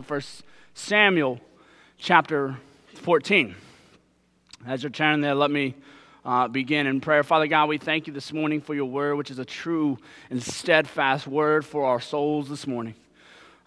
[0.00, 0.22] to 1
[0.74, 1.40] Samuel
[1.98, 2.56] chapter
[2.94, 3.54] 14.
[4.66, 5.74] As you're turning there, let me
[6.24, 7.22] uh, begin in prayer.
[7.22, 9.98] Father God, we thank you this morning for your word, which is a true
[10.30, 12.94] and steadfast word for our souls this morning.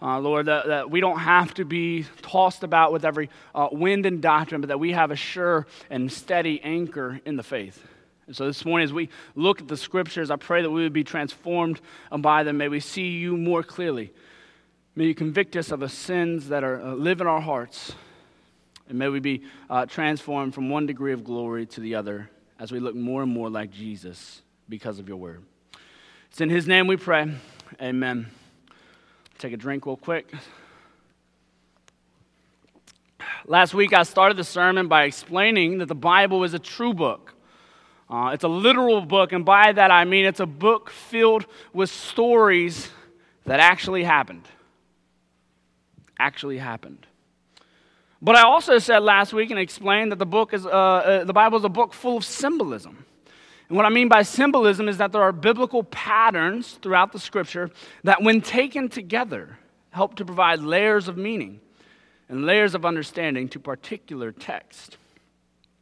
[0.02, 4.04] Uh, Lord, that, that, we don't have to be tossed about with every uh, wind
[4.04, 7.86] and doctrine, but that we have a sure and steady anchor in the faith.
[8.26, 10.92] And so this morning, as we look at the scriptures, I pray that we would
[10.92, 11.80] be transformed
[12.10, 12.56] by them.
[12.56, 14.12] May we see you more clearly.
[14.96, 17.92] May you convict us of the sins that are, uh, live in our hearts.
[18.88, 22.70] And may we be uh, transformed from one degree of glory to the other as
[22.70, 25.42] we look more and more like Jesus because of your word.
[26.30, 27.28] It's in his name we pray.
[27.82, 28.28] Amen.
[29.38, 30.32] Take a drink real quick.
[33.46, 37.34] Last week, I started the sermon by explaining that the Bible is a true book.
[38.08, 41.90] Uh, it's a literal book, and by that I mean it's a book filled with
[41.90, 42.90] stories
[43.44, 44.46] that actually happened.
[46.18, 47.06] Actually happened.
[48.22, 51.32] But I also said last week and explained that the book is uh, uh, the
[51.32, 53.04] Bible is a book full of symbolism.
[53.68, 57.70] And what I mean by symbolism is that there are biblical patterns throughout the scripture
[58.02, 59.58] that, when taken together,
[59.90, 61.60] help to provide layers of meaning
[62.28, 64.96] and layers of understanding to particular text.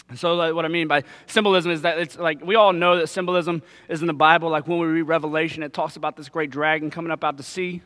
[0.09, 2.98] And so, like, what I mean by symbolism is that it's like we all know
[2.98, 4.51] that symbolism is in the Bible.
[4.51, 7.42] Like when we read Revelation, it talks about this great dragon coming up out to
[7.42, 7.83] sea.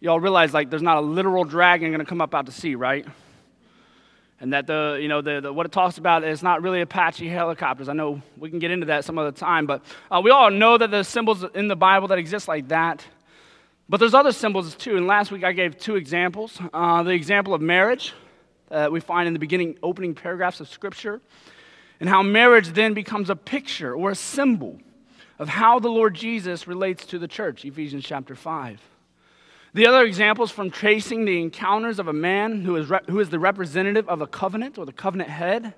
[0.00, 2.74] Y'all realize like there's not a literal dragon going to come up out to sea,
[2.74, 3.06] right?
[4.40, 7.26] and that the you know the, the, what it talks about is not really apache
[7.28, 7.88] helicopters.
[7.88, 10.78] I know we can get into that some other time but uh, we all know
[10.78, 13.04] that there's symbols in the bible that exist like that.
[13.88, 14.96] But there's other symbols too.
[14.96, 16.60] And last week i gave two examples.
[16.72, 18.12] Uh, the example of marriage
[18.68, 21.20] that we find in the beginning opening paragraphs of scripture
[22.00, 24.78] and how marriage then becomes a picture or a symbol
[25.38, 28.78] of how the lord jesus relates to the church ephesians chapter 5
[29.74, 33.30] the other examples from tracing the encounters of a man who is, re- who is
[33.30, 35.74] the representative of a covenant or the covenant head,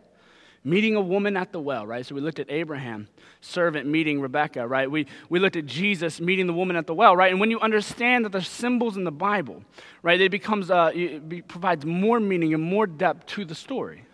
[0.62, 2.04] meeting a woman at the well, right?
[2.04, 3.08] So we looked at Abraham,
[3.40, 4.90] servant meeting Rebecca, right?
[4.90, 7.30] We, we looked at Jesus meeting the woman at the well, right?
[7.30, 9.64] And when you understand that there's symbols in the Bible,
[10.02, 14.04] right, it becomes, uh, it provides more meaning and more depth to the story.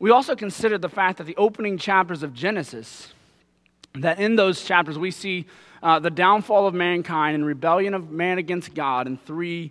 [0.00, 3.12] We also considered the fact that the opening chapters of Genesis,
[3.94, 5.46] that in those chapters we see
[5.84, 9.70] uh, the downfall of mankind and rebellion of man against God in three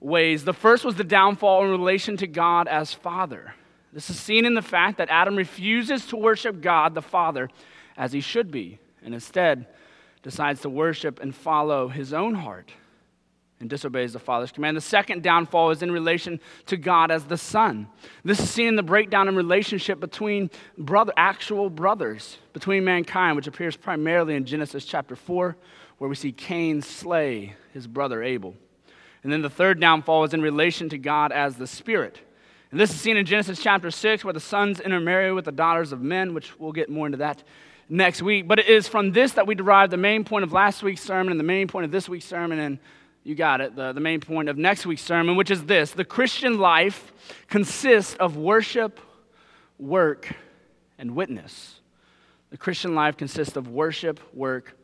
[0.00, 0.44] ways.
[0.44, 3.54] The first was the downfall in relation to God as Father.
[3.92, 7.48] This is seen in the fact that Adam refuses to worship God the Father
[7.96, 9.66] as he should be, and instead
[10.24, 12.72] decides to worship and follow his own heart
[13.62, 14.76] and disobeys the Father's command.
[14.76, 17.86] The second downfall is in relation to God as the Son.
[18.24, 23.46] This is seen in the breakdown in relationship between brother, actual brothers, between mankind, which
[23.46, 25.56] appears primarily in Genesis chapter 4,
[25.96, 28.54] where we see Cain slay his brother Abel.
[29.22, 32.20] And then the third downfall is in relation to God as the Spirit.
[32.72, 35.92] And this is seen in Genesis chapter 6, where the sons intermarry with the daughters
[35.92, 37.44] of men, which we'll get more into that
[37.88, 38.48] next week.
[38.48, 41.30] But it is from this that we derive the main point of last week's sermon
[41.30, 42.58] and the main point of this week's sermon.
[42.58, 42.78] And
[43.24, 46.04] you got it, the, the main point of next week's sermon, which is this the
[46.04, 47.12] Christian life
[47.48, 49.00] consists of worship,
[49.78, 50.34] work,
[50.98, 51.80] and witness.
[52.50, 54.76] The Christian life consists of worship, work,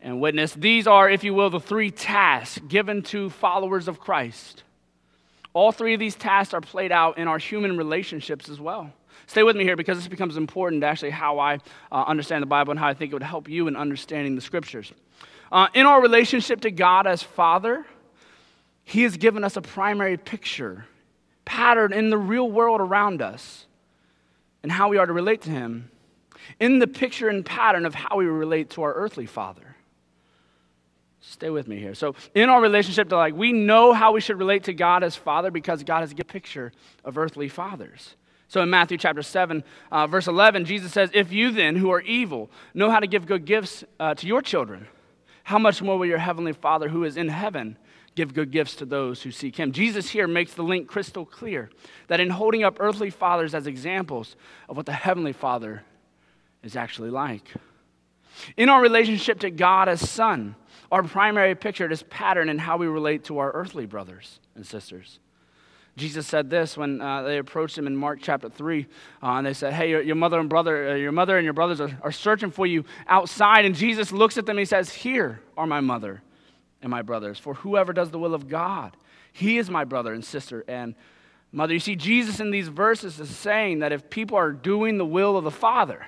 [0.00, 0.54] and witness.
[0.54, 4.62] These are, if you will, the three tasks given to followers of Christ.
[5.54, 8.92] All three of these tasks are played out in our human relationships as well.
[9.26, 11.58] Stay with me here because this becomes important to actually how I
[11.90, 14.40] uh, understand the Bible and how I think it would help you in understanding the
[14.40, 14.92] scriptures.
[15.52, 17.84] Uh, in our relationship to God as Father,
[18.84, 20.86] He has given us a primary picture,
[21.44, 23.66] pattern in the real world around us,
[24.62, 25.90] and how we are to relate to Him.
[26.58, 29.76] In the picture and pattern of how we relate to our earthly Father.
[31.20, 31.94] Stay with me here.
[31.94, 35.14] So, in our relationship to like, we know how we should relate to God as
[35.14, 36.72] Father because God has a picture
[37.04, 38.16] of earthly fathers.
[38.48, 42.02] So in Matthew chapter 7, uh, verse 11, Jesus says, If you then, who are
[42.02, 44.88] evil, know how to give good gifts uh, to your children,
[45.44, 47.76] how much more will your heavenly Father who is in heaven
[48.14, 49.72] give good gifts to those who seek him?
[49.72, 51.70] Jesus here makes the link crystal clear
[52.08, 54.36] that in holding up earthly fathers as examples
[54.68, 55.82] of what the heavenly Father
[56.62, 57.52] is actually like.
[58.56, 60.54] In our relationship to God as Son,
[60.90, 65.18] our primary picture is pattern in how we relate to our earthly brothers and sisters.
[65.96, 68.86] Jesus said this when uh, they approached him in Mark chapter 3.
[69.22, 71.52] Uh, and they said, Hey, your, your mother and brother, uh, your mother and your
[71.52, 73.64] brothers are, are searching for you outside.
[73.64, 76.22] And Jesus looks at them and he says, Here are my mother
[76.80, 77.38] and my brothers.
[77.38, 78.96] For whoever does the will of God,
[79.32, 80.94] he is my brother and sister and
[81.52, 81.74] mother.
[81.74, 85.36] You see, Jesus in these verses is saying that if people are doing the will
[85.36, 86.06] of the Father,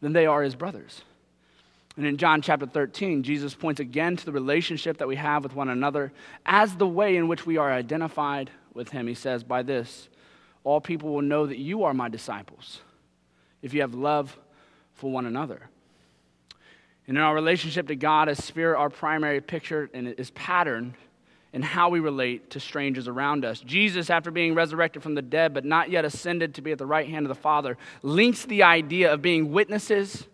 [0.00, 1.02] then they are his brothers.
[1.96, 5.56] And in John chapter 13, Jesus points again to the relationship that we have with
[5.56, 6.12] one another
[6.46, 9.06] as the way in which we are identified with him.
[9.06, 10.08] He says, By this,
[10.64, 12.80] all people will know that you are my disciples,
[13.62, 14.36] if you have love
[14.94, 15.62] for one another.
[17.06, 20.94] And in our relationship to God as Spirit, our primary picture and is patterned
[21.54, 23.60] in how we relate to strangers around us.
[23.60, 26.86] Jesus, after being resurrected from the dead but not yet ascended to be at the
[26.86, 30.26] right hand of the Father, links the idea of being witnesses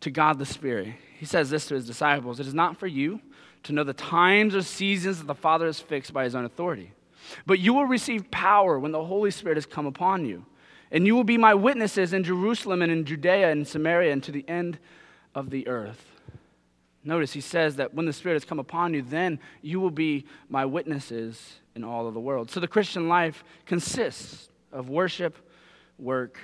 [0.00, 0.94] to God the Spirit.
[1.18, 3.20] He says this to his disciples It is not for you
[3.64, 6.92] to know the times or seasons that the Father has fixed by his own authority,
[7.46, 10.44] but you will receive power when the Holy Spirit has come upon you.
[10.90, 14.32] And you will be my witnesses in Jerusalem and in Judea and Samaria and to
[14.32, 14.78] the end
[15.34, 16.12] of the earth.
[17.04, 20.26] Notice he says that when the Spirit has come upon you, then you will be
[20.48, 22.50] my witnesses in all of the world.
[22.50, 25.36] So the Christian life consists of worship,
[25.98, 26.38] work,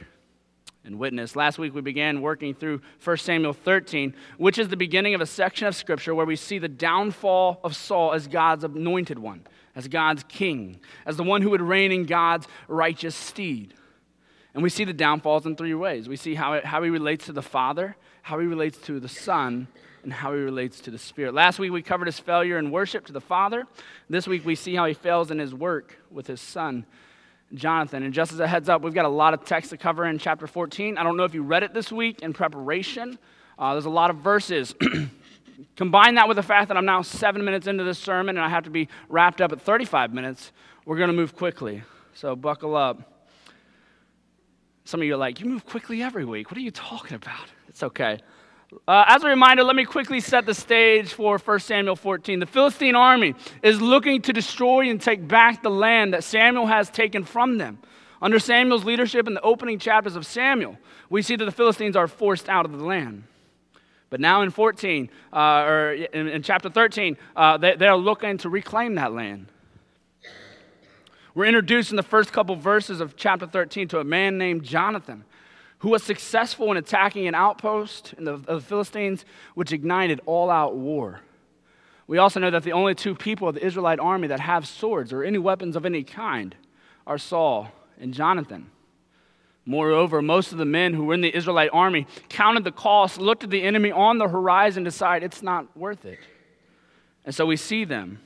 [0.84, 1.36] and witness.
[1.36, 5.26] Last week we began working through 1 Samuel 13, which is the beginning of a
[5.26, 9.46] section of Scripture where we see the downfall of Saul as God's anointed one,
[9.76, 13.74] as God's king, as the one who would reign in God's righteous steed.
[14.54, 16.08] And we see the downfalls in three ways.
[16.08, 19.08] We see how, it, how he relates to the Father, how he relates to the
[19.08, 19.68] Son,
[20.02, 21.32] and how he relates to the Spirit.
[21.32, 23.66] Last week we covered his failure in worship to the Father.
[24.10, 26.84] This week we see how he fails in his work with his Son.
[27.54, 28.02] Jonathan.
[28.02, 30.18] And just as a heads up, we've got a lot of text to cover in
[30.18, 30.98] chapter 14.
[30.98, 33.18] I don't know if you read it this week in preparation.
[33.58, 34.74] Uh, there's a lot of verses.
[35.76, 38.48] Combine that with the fact that I'm now seven minutes into this sermon and I
[38.48, 40.52] have to be wrapped up at 35 minutes.
[40.84, 41.82] We're going to move quickly.
[42.14, 43.28] So buckle up.
[44.84, 46.50] Some of you are like, You move quickly every week.
[46.50, 47.48] What are you talking about?
[47.68, 48.18] It's okay.
[48.88, 52.38] Uh, as a reminder, let me quickly set the stage for 1 Samuel 14.
[52.38, 56.90] The Philistine army is looking to destroy and take back the land that Samuel has
[56.90, 57.78] taken from them.
[58.22, 60.78] Under Samuel's leadership in the opening chapters of Samuel,
[61.10, 63.24] we see that the Philistines are forced out of the land.
[64.10, 68.38] But now in 14, uh, or in, in, chapter 13, uh, they, they are looking
[68.38, 69.48] to reclaim that land.
[71.34, 75.24] We're introduced in the first couple verses of chapter 13 to a man named Jonathan
[75.82, 79.24] who was successful in attacking an outpost in the, of the Philistines,
[79.54, 81.20] which ignited all out war.
[82.06, 85.12] We also know that the only two people of the Israelite army that have swords
[85.12, 86.54] or any weapons of any kind
[87.04, 88.70] are Saul and Jonathan.
[89.66, 93.42] Moreover, most of the men who were in the Israelite army counted the cost, looked
[93.42, 96.20] at the enemy on the horizon, decided it's not worth it.
[97.24, 98.20] And so we see them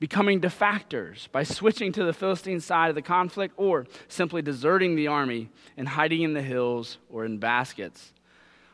[0.00, 5.06] becoming defectors by switching to the Philistine side of the conflict or simply deserting the
[5.06, 8.12] army and hiding in the hills or in baskets.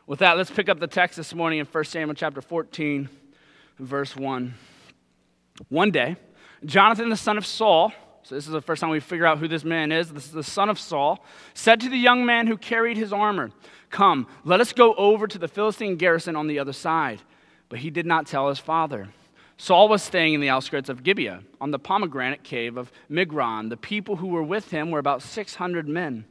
[0.07, 3.09] With that, let's pick up the text this morning in 1 Samuel chapter 14,
[3.77, 4.53] verse 1.
[5.67, 6.15] One day,
[6.65, 7.91] Jonathan, the son of Saul,
[8.23, 10.11] so this is the first time we figure out who this man is.
[10.11, 13.51] This is the son of Saul, said to the young man who carried his armor,
[13.89, 17.21] Come, let us go over to the Philistine garrison on the other side.
[17.69, 19.09] But he did not tell his father.
[19.57, 23.69] Saul was staying in the outskirts of Gibeah, on the pomegranate cave of Migron.
[23.69, 26.25] The people who were with him were about 600 men,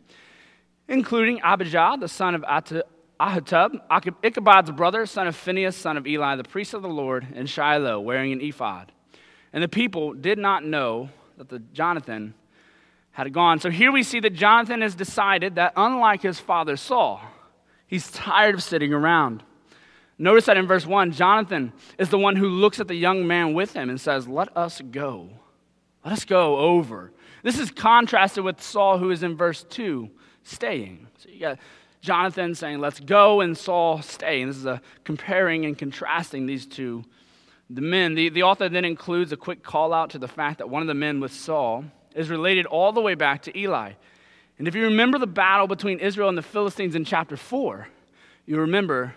[0.88, 6.44] including Ahijah, the son of Ahitub, Ichabod's brother, son of Phinehas, son of Eli, the
[6.44, 8.92] priest of the Lord, and Shiloh, wearing an ephod.
[9.52, 12.34] And the people did not know that the Jonathan
[13.10, 13.58] had gone.
[13.58, 17.22] So here we see that Jonathan has decided that, unlike his father Saul,
[17.86, 19.42] he's tired of sitting around.
[20.18, 23.52] Notice that in verse 1, Jonathan is the one who looks at the young man
[23.52, 25.28] with him and says, Let us go.
[26.04, 27.12] Let us go over.
[27.42, 30.08] This is contrasted with Saul, who is in verse 2,
[30.42, 31.06] staying.
[31.18, 31.58] So you got
[32.00, 34.46] Jonathan saying, Let's go, and Saul staying.
[34.46, 37.04] This is a comparing and contrasting these two
[37.68, 38.14] the men.
[38.14, 40.88] The, the author then includes a quick call out to the fact that one of
[40.88, 43.92] the men with Saul is related all the way back to Eli.
[44.58, 47.88] And if you remember the battle between Israel and the Philistines in chapter 4,
[48.46, 49.14] you remember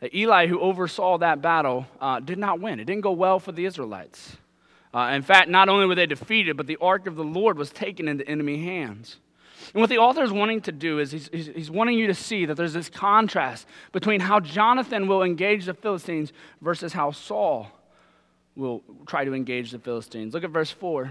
[0.00, 2.80] that Eli, who oversaw that battle, uh, did not win.
[2.80, 4.36] It didn't go well for the Israelites.
[4.94, 7.70] Uh, in fact, not only were they defeated, but the ark of the Lord was
[7.70, 9.16] taken into enemy hands.
[9.74, 12.14] And what the author is wanting to do is he's, he's, he's wanting you to
[12.14, 17.68] see that there's this contrast between how Jonathan will engage the Philistines versus how Saul
[18.54, 20.34] will try to engage the Philistines.
[20.34, 21.10] Look at verse 4.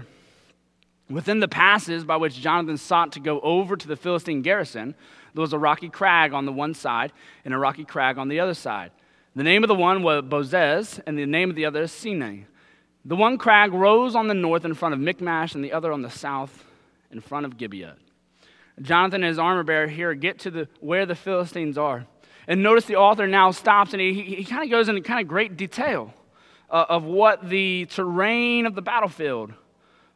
[1.08, 4.94] Within the passes by which Jonathan sought to go over to the Philistine garrison,
[5.34, 7.12] there was a rocky crag on the one side
[7.44, 8.90] and a rocky crag on the other side.
[9.36, 12.46] The name of the one was Bozez, and the name of the other is Seneh.
[13.04, 16.02] The one crag rose on the north in front of Michmash, and the other on
[16.02, 16.64] the south
[17.10, 17.96] in front of Gibeah.
[18.80, 22.06] Jonathan and his armor bearer here get to the, where the Philistines are.
[22.48, 25.20] And notice the author now stops and he, he, he kind of goes into kind
[25.20, 26.14] of great detail
[26.70, 29.52] uh, of what the terrain of the battlefield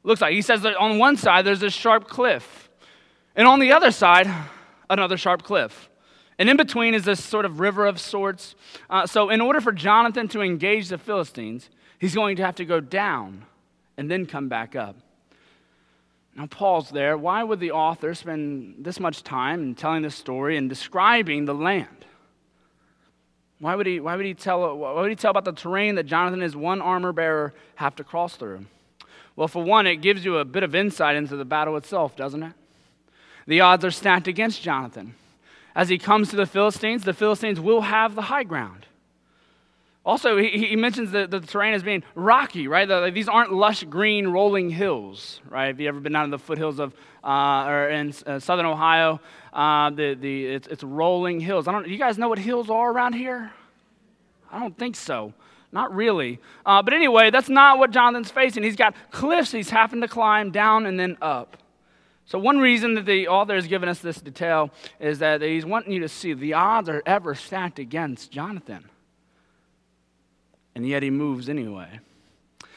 [0.03, 0.35] looks like.
[0.35, 2.71] He says that on one side there's this sharp cliff,
[3.37, 4.31] and on the other side,
[4.89, 5.89] another sharp cliff.
[6.39, 8.55] And in between is this sort of river of sorts.
[8.89, 12.65] Uh, so, in order for Jonathan to engage the Philistines, he's going to have to
[12.65, 13.45] go down
[13.99, 14.97] and then come back up.
[16.35, 17.19] Now, pause there.
[17.19, 21.55] Why would the author spend this much time in telling this story and describing the
[21.55, 22.07] land?
[23.59, 26.05] Why would he, why would he, tell, why would he tell about the terrain that
[26.05, 28.65] Jonathan and his one armor bearer have to cross through?
[29.41, 32.43] Well, for one, it gives you a bit of insight into the battle itself, doesn't
[32.43, 32.53] it?
[33.47, 35.15] The odds are stacked against Jonathan.
[35.75, 38.85] As he comes to the Philistines, the Philistines will have the high ground.
[40.05, 42.87] Also, he, he mentions that the terrain as being rocky, right?
[42.87, 45.69] The, these aren't lush green rolling hills, right?
[45.69, 46.93] Have you ever been down in the foothills of,
[47.25, 49.23] uh, or in uh, southern Ohio?
[49.55, 51.67] Uh, the, the, it's, it's rolling hills.
[51.67, 53.51] I don't, you guys know what hills are around here?
[54.53, 55.33] I don't think so.
[55.73, 56.41] Not really.
[56.67, 58.63] Uh, but anyway, that's not what Jonathan's facing.
[58.63, 61.57] He's got cliffs he's having to climb down and then up.
[62.27, 65.93] So, one reason that the author has given us this detail is that he's wanting
[65.93, 68.89] you to see the odds are ever stacked against Jonathan
[70.75, 72.01] and yet he moves anyway.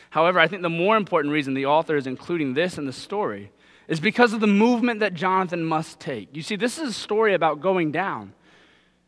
[0.10, 3.52] However, I think the more important reason the author is including this in the story
[3.88, 6.36] is because of the movement that Jonathan must take.
[6.36, 8.34] You see, this is a story about going down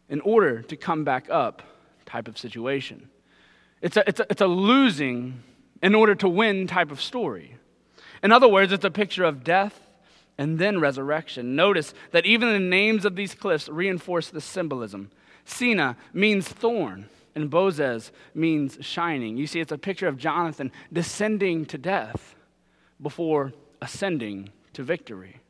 [0.10, 1.62] in order to come back up
[2.06, 3.10] type of situation.
[3.82, 5.44] It's a, it's a, it's a losing
[5.82, 7.58] in order to win type of story.
[8.24, 9.79] In other words, it's a picture of death
[10.38, 11.55] and then resurrection.
[11.55, 15.12] Notice that even the names of these cliffs reinforce the symbolism.
[15.46, 19.38] Seneh means thorn and Bozez means shining.
[19.38, 22.36] You see, it's a picture of Jonathan descending to death
[23.01, 25.41] before ascending to victory.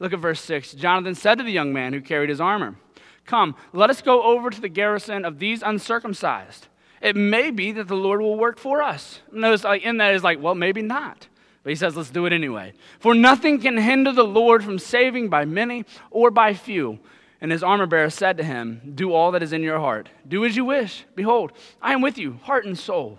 [0.00, 0.72] Look at verse 6.
[0.72, 2.76] Jonathan said to the young man who carried his armor,
[3.24, 6.66] Come, let us go over to the garrison of these uncircumcised.
[7.00, 9.20] It may be that the Lord will work for us.
[9.32, 11.28] Notice like, in that is like, well, maybe not.
[11.62, 12.72] But he says, let's do it anyway.
[12.98, 16.98] For nothing can hinder the Lord from saving by many or by few.
[17.40, 20.08] And his armor bearer said to him, Do all that is in your heart.
[20.26, 21.04] Do as you wish.
[21.14, 23.18] Behold, I am with you, heart and soul.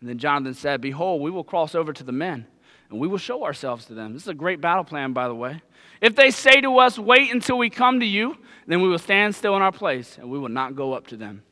[0.00, 2.46] And then Jonathan said, Behold, we will cross over to the men,
[2.90, 4.14] and we will show ourselves to them.
[4.14, 5.62] This is a great battle plan, by the way.
[6.00, 8.36] If they say to us, Wait until we come to you,
[8.66, 11.16] then we will stand still in our place, and we will not go up to
[11.16, 11.42] them.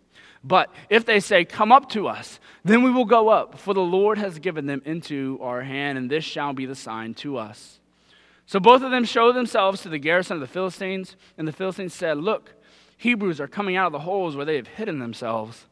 [0.44, 3.80] But if they say, Come up to us, then we will go up, for the
[3.80, 7.80] Lord has given them into our hand, and this shall be the sign to us.
[8.46, 11.94] So both of them showed themselves to the garrison of the Philistines, and the Philistines
[11.94, 12.52] said, Look,
[12.98, 15.66] Hebrews are coming out of the holes where they have hidden themselves.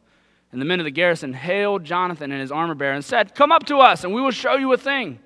[0.51, 3.53] And the men of the garrison hailed Jonathan and his armor bearer and said, Come
[3.53, 5.19] up to us, and we will show you a thing.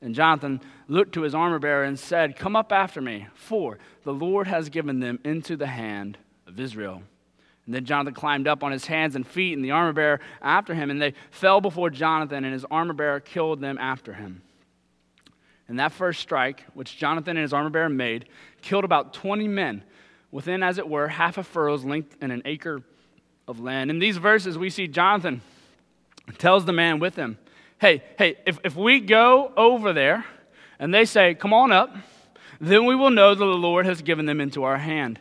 [0.00, 4.12] And Jonathan looked to his armor bearer and said, Come up after me, for the
[4.12, 7.02] Lord has given them into the hand of Israel.
[7.66, 10.74] And then Jonathan climbed up on his hands and feet, and the armor bearer after
[10.74, 14.42] him, and they fell before Jonathan, and his armor bearer killed them after him.
[15.66, 18.26] And that first strike, which Jonathan and his armor bearer made,
[18.60, 19.82] killed about 20 men
[20.30, 22.82] within, as it were, half a furrow's length and an acre
[23.48, 23.90] of land.
[23.90, 25.40] In these verses, we see Jonathan
[26.36, 27.38] tells the man with him,
[27.80, 30.24] Hey, hey, if, if we go over there
[30.78, 31.94] and they say, Come on up,
[32.60, 35.18] then we will know that the Lord has given them into our hand.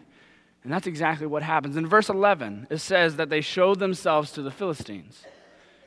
[0.63, 1.75] And that's exactly what happens.
[1.75, 5.23] In verse 11, it says that they show themselves to the Philistines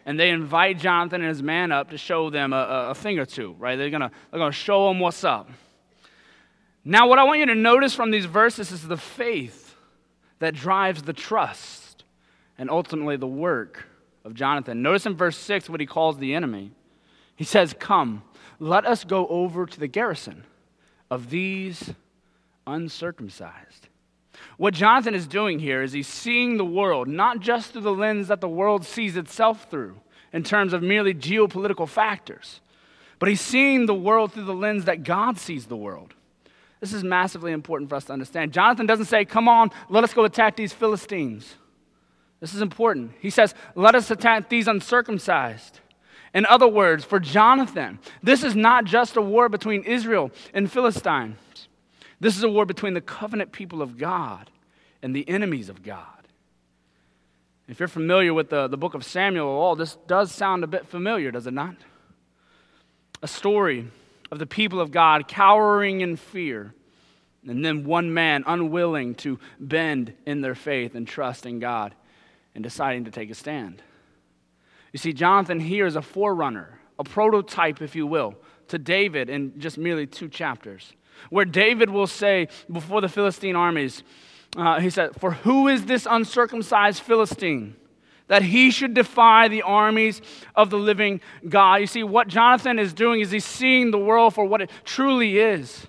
[0.05, 3.27] and they invite Jonathan and his man up to show them a, a thing or
[3.27, 3.77] two, right?
[3.77, 5.51] They're gonna, they're gonna show them what's up.
[6.85, 9.75] Now, what I want you to notice from these verses is the faith
[10.39, 12.05] that drives the trust
[12.59, 13.87] and ultimately the work
[14.25, 14.83] of Jonathan.
[14.83, 16.71] Notice in verse 6 what he calls the enemy.
[17.35, 18.23] He says, Come,
[18.61, 20.45] let us go over to the garrison
[21.11, 21.93] of these
[22.67, 23.89] uncircumcised.
[24.57, 28.29] What Jonathan is doing here is he's seeing the world not just through the lens
[28.29, 29.97] that the world sees itself through
[30.33, 32.61] in terms of merely geopolitical factors,
[33.19, 36.15] but he's seeing the world through the lens that God sees the world.
[36.81, 38.53] This is massively important for us to understand.
[38.53, 41.55] Jonathan doesn't say, Come on, let us go attack these Philistines.
[42.41, 43.13] This is important.
[43.21, 45.81] He says, Let us attack these uncircumcised.
[46.35, 51.39] In other words, for Jonathan, this is not just a war between Israel and Philistine.
[52.21, 54.51] This is a war between the covenant people of God
[55.03, 56.07] and the enemies of God.
[57.69, 60.69] If you're familiar with the, the book of Samuel at all, this does sound a
[60.69, 61.77] bit familiar, does it not?
[63.23, 63.89] A story
[64.31, 66.75] of the people of God cowering in fear,
[67.47, 71.95] and then one man unwilling to bend in their faith and trust in God
[72.55, 73.83] and deciding to take a stand.
[74.93, 78.37] You see, Jonathan here is a forerunner, a prototype, if you will,
[78.69, 80.93] to David in just merely two chapters
[81.31, 84.03] where David will say before the Philistine armies,
[84.57, 87.77] uh, he said, For who is this uncircumcised Philistine?
[88.29, 90.21] That he should defy the armies
[90.57, 91.77] of the living God.
[91.77, 95.39] You see, what Jonathan is doing is he's seeing the world for what it truly
[95.39, 95.87] is.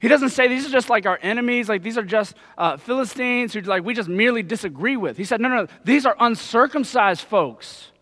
[0.00, 3.52] He doesn't say these are just like our enemies, like these are just uh, Philistines
[3.52, 5.16] who like we just merely disagree with.
[5.16, 7.92] He said, no, no, no, these are uncircumcised folks.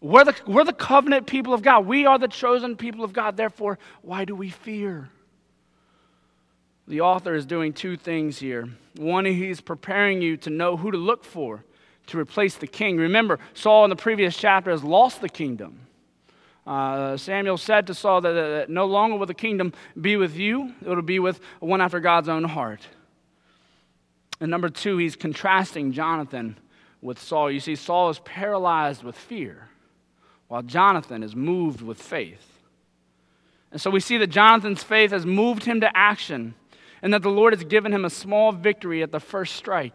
[0.00, 1.86] We're the, we're the covenant people of God.
[1.86, 3.36] We are the chosen people of God.
[3.36, 5.10] Therefore, why do we fear?
[6.92, 8.68] The author is doing two things here.
[8.98, 11.64] One, he's preparing you to know who to look for
[12.08, 12.98] to replace the king.
[12.98, 15.86] Remember, Saul in the previous chapter has lost the kingdom.
[16.66, 20.74] Uh, Samuel said to Saul that, that, no longer will the kingdom be with you,
[20.82, 22.86] it will be with one after God's own heart.
[24.38, 26.58] And number two, he's contrasting Jonathan
[27.00, 27.50] with Saul.
[27.50, 29.70] You see, Saul is paralyzed with fear,
[30.48, 32.46] while Jonathan is moved with faith.
[33.70, 36.52] And so we see that Jonathan's faith has moved him to action,
[37.02, 39.92] and that the Lord has given him a small victory at the first strike.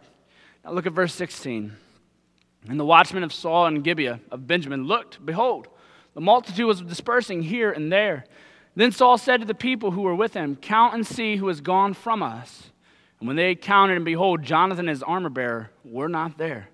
[0.64, 1.74] Now look at verse 16.
[2.68, 5.68] And the watchmen of Saul and Gibeah of Benjamin looked, behold,
[6.14, 8.24] the multitude was dispersing here and there.
[8.76, 11.60] Then Saul said to the people who were with him, Count and see who has
[11.60, 12.70] gone from us.
[13.18, 16.68] And when they counted, and behold, Jonathan his armor bearer were not there.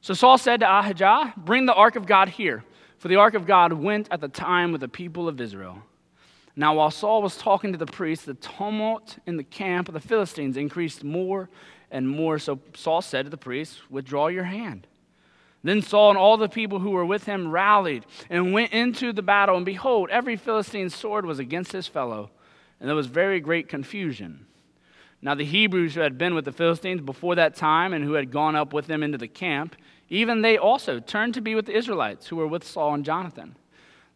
[0.00, 2.64] So Saul said to Ahijah, Bring the ark of God here,
[2.98, 5.82] for the ark of God went at the time with the people of Israel.
[6.60, 9.98] Now, while Saul was talking to the priests, the tumult in the camp of the
[9.98, 11.48] Philistines increased more
[11.90, 12.38] and more.
[12.38, 14.86] So Saul said to the priests, Withdraw your hand.
[15.64, 19.22] Then Saul and all the people who were with him rallied and went into the
[19.22, 22.28] battle, and behold, every Philistine's sword was against his fellow,
[22.78, 24.44] and there was very great confusion.
[25.22, 28.30] Now, the Hebrews who had been with the Philistines before that time and who had
[28.30, 29.76] gone up with them into the camp,
[30.10, 33.56] even they also turned to be with the Israelites who were with Saul and Jonathan.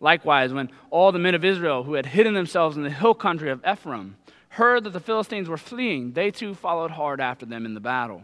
[0.05, 3.51] Likewise, when all the men of Israel who had hidden themselves in the hill country
[3.51, 4.19] of Ephraim
[4.51, 8.21] heard that the Philistines were fleeing, they too followed hard after them in the battle.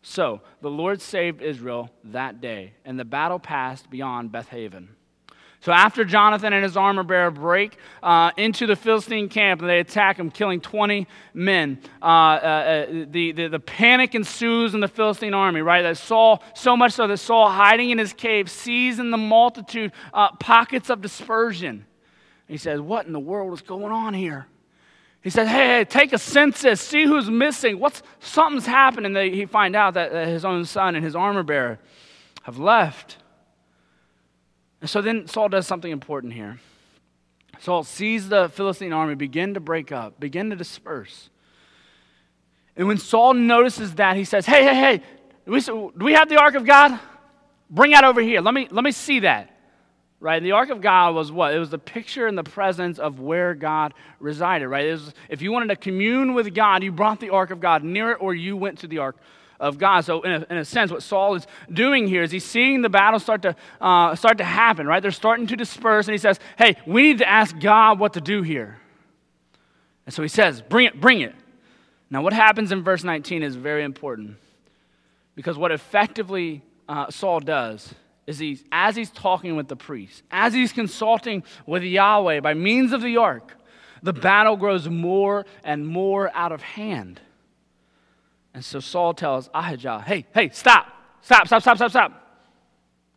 [0.00, 4.90] So the Lord saved Israel that day, and the battle passed beyond Bethaven.
[5.64, 9.78] So after Jonathan and his armor bearer break uh, into the Philistine camp and they
[9.80, 14.88] attack him, killing 20 men, uh, uh, uh, the, the, the, panic ensues in the
[14.88, 15.80] Philistine army, right?
[15.80, 19.92] That Saul, so much so that Saul, hiding in his cave, sees in the multitude
[20.12, 21.86] uh, pockets of dispersion.
[22.46, 24.46] He says, What in the world is going on here?
[25.22, 27.80] He said, hey, hey, take a census, see who's missing.
[27.80, 31.16] What's something's happened, and they, he find out that, that his own son and his
[31.16, 31.78] armor bearer
[32.42, 33.16] have left.
[34.84, 36.58] And so then Saul does something important here.
[37.58, 41.30] Saul sees the Philistine army begin to break up, begin to disperse.
[42.76, 45.02] And when Saul notices that, he says, Hey, hey, hey,
[45.46, 47.00] do we, have the ark of God?
[47.70, 48.42] Bring that over here.
[48.42, 49.52] Let me, let me see that
[50.20, 50.42] right?
[50.42, 51.54] The ark of God was what?
[51.54, 54.90] It was the picture and the presence of where God resided, right?
[54.90, 58.12] Was, if you wanted to commune with God, you brought the ark of God near
[58.12, 59.16] it, or you went to the ark
[59.64, 60.04] of God.
[60.04, 62.88] So, in a, in a sense, what Saul is doing here is he's seeing the
[62.88, 65.00] battle start to uh, start to happen, right?
[65.00, 68.20] They're starting to disperse, and he says, "Hey, we need to ask God what to
[68.20, 68.78] do here."
[70.06, 71.34] And so he says, "Bring it, bring it."
[72.10, 74.36] Now, what happens in verse 19 is very important
[75.34, 77.94] because what effectively uh, Saul does
[78.26, 82.92] is he's, as he's talking with the priest, as he's consulting with Yahweh by means
[82.92, 83.56] of the ark,
[84.02, 87.20] the battle grows more and more out of hand.
[88.54, 90.86] And so Saul tells Ahijah, hey, hey, stop,
[91.22, 92.12] stop, stop, stop, stop, stop.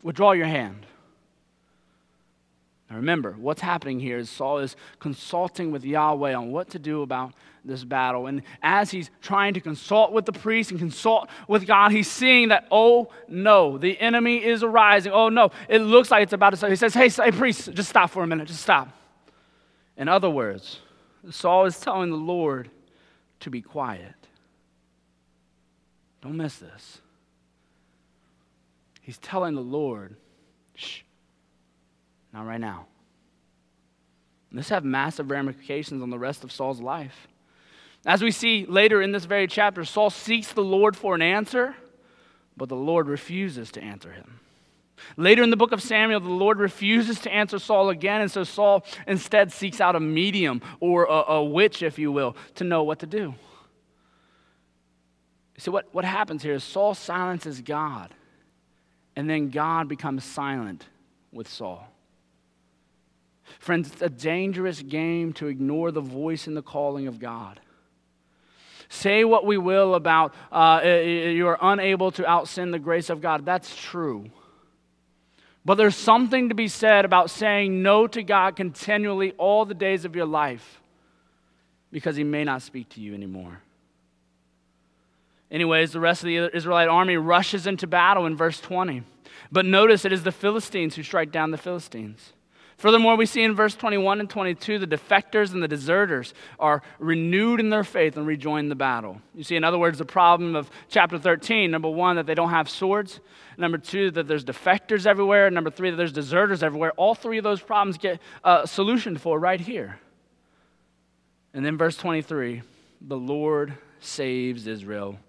[0.01, 0.85] Withdraw your hand.
[2.89, 7.01] Now remember, what's happening here is Saul is consulting with Yahweh on what to do
[7.01, 7.33] about
[7.65, 8.27] this battle.
[8.27, 12.47] And as he's trying to consult with the priest and consult with God, he's seeing
[12.47, 15.11] that, oh no, the enemy is arising.
[15.11, 16.71] Oh no, it looks like it's about to start.
[16.71, 18.89] He says, hey, hey priest, just stop for a minute, just stop.
[19.97, 20.79] In other words,
[21.29, 22.69] Saul is telling the Lord
[23.41, 24.13] to be quiet.
[26.27, 26.99] Don't miss this.
[29.01, 30.17] He's telling the Lord,
[30.75, 31.03] shh,
[32.33, 32.87] not right now.
[34.51, 37.29] this have massive ramifications on the rest of Saul's life.
[38.05, 41.75] As we see later in this very chapter, Saul seeks the Lord for an answer,
[42.57, 44.41] but the Lord refuses to answer him.
[45.15, 48.43] Later in the book of Samuel, the Lord refuses to answer Saul again, and so
[48.43, 52.83] Saul instead seeks out a medium or a, a witch, if you will, to know
[52.83, 53.33] what to do.
[55.57, 58.13] See, what, what happens here is Saul silences God,
[59.15, 60.85] and then God becomes silent
[61.31, 61.87] with Saul.
[63.59, 67.59] Friends, it's a dangerous game to ignore the voice and the calling of God.
[68.89, 73.21] Say what we will about uh, you are unable to out sin the grace of
[73.21, 73.45] God.
[73.45, 74.29] That's true.
[75.65, 80.05] But there's something to be said about saying no to God continually all the days
[80.05, 80.81] of your life
[81.91, 83.61] because He may not speak to you anymore.
[85.49, 89.03] Anyways, the rest of the Israelite army rushes into battle in verse 20.
[89.51, 92.33] But notice it is the Philistines who strike down the Philistines.
[92.77, 97.59] Furthermore, we see in verse 21 and 22 the defectors and the deserters are renewed
[97.59, 99.19] in their faith and rejoin the battle.
[99.33, 102.51] You see, in other words, the problem of chapter 13 number one, that they don't
[102.51, 103.19] have swords.
[103.57, 105.49] Number two, that there's defectors everywhere.
[105.49, 106.91] Number three, that there's deserters everywhere.
[106.97, 109.99] All three of those problems get uh, a solution for right here.
[111.53, 112.61] And then verse 23
[112.99, 115.19] the Lord saves Israel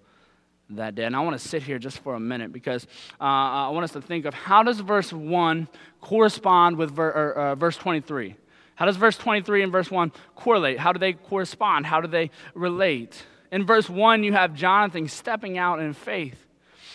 [0.70, 1.04] that day.
[1.04, 2.86] And I want to sit here just for a minute because
[3.20, 5.68] uh, I want us to think of how does verse 1
[6.00, 8.36] correspond with ver- or, uh, verse 23?
[8.74, 10.78] How does verse 23 and verse 1 correlate?
[10.78, 11.86] How do they correspond?
[11.86, 13.24] How do they relate?
[13.50, 16.36] In verse 1, you have Jonathan stepping out in faith.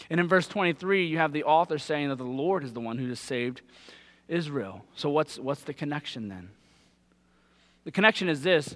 [0.10, 2.98] And in verse 23, you have the author saying that the Lord is the one
[2.98, 3.62] who has saved
[4.28, 4.86] Israel.
[4.96, 6.50] So, what's, what's the connection then?
[7.84, 8.76] The connection is this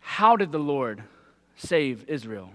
[0.00, 1.02] How did the Lord
[1.56, 2.50] save Israel?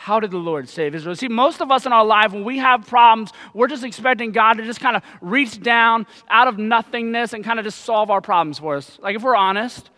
[0.00, 1.16] How did the Lord save Israel?
[1.16, 4.54] See, most of us in our life, when we have problems, we're just expecting God
[4.54, 8.20] to just kind of reach down out of nothingness and kind of just solve our
[8.20, 8.96] problems for us.
[9.02, 9.90] Like, if we're honest,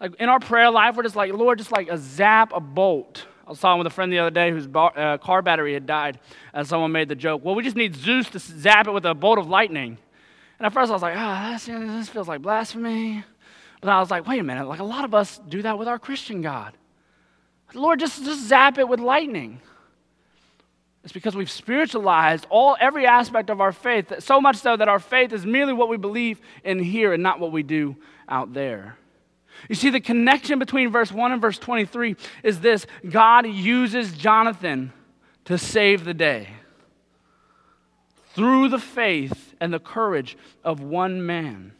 [0.00, 3.26] like in our prayer life, we're just like, Lord, just like a zap, a bolt.
[3.46, 5.86] I was talking with a friend the other day whose bar, uh, car battery had
[5.86, 6.18] died,
[6.52, 9.14] and someone made the joke, well, we just need Zeus to zap it with a
[9.14, 9.98] bolt of lightning.
[10.58, 13.22] And at first I was like, ah, oh, this feels like blasphemy.
[13.80, 15.86] But I was like, wait a minute, like a lot of us do that with
[15.86, 16.74] our Christian God.
[17.74, 19.60] Lord, just, just zap it with lightning.
[21.04, 24.98] It's because we've spiritualized all every aspect of our faith, so much so that our
[24.98, 27.96] faith is merely what we believe in here and not what we do
[28.28, 28.96] out there.
[29.68, 34.92] You see, the connection between verse 1 and verse 23 is this God uses Jonathan
[35.46, 36.48] to save the day
[38.34, 41.72] through the faith and the courage of one man.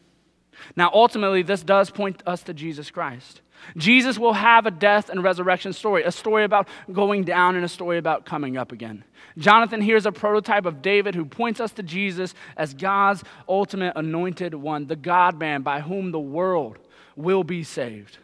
[0.75, 3.43] Now, ultimately, this does point us to Jesus Christ.
[3.77, 7.69] Jesus will have a death and resurrection story, a story about going down and a
[7.69, 9.05] story about coming up again.
[9.37, 13.93] Jonathan here is a prototype of David who points us to Jesus as God's ultimate
[13.97, 16.79] anointed one, the God man by whom the world
[17.17, 18.19] will be saved.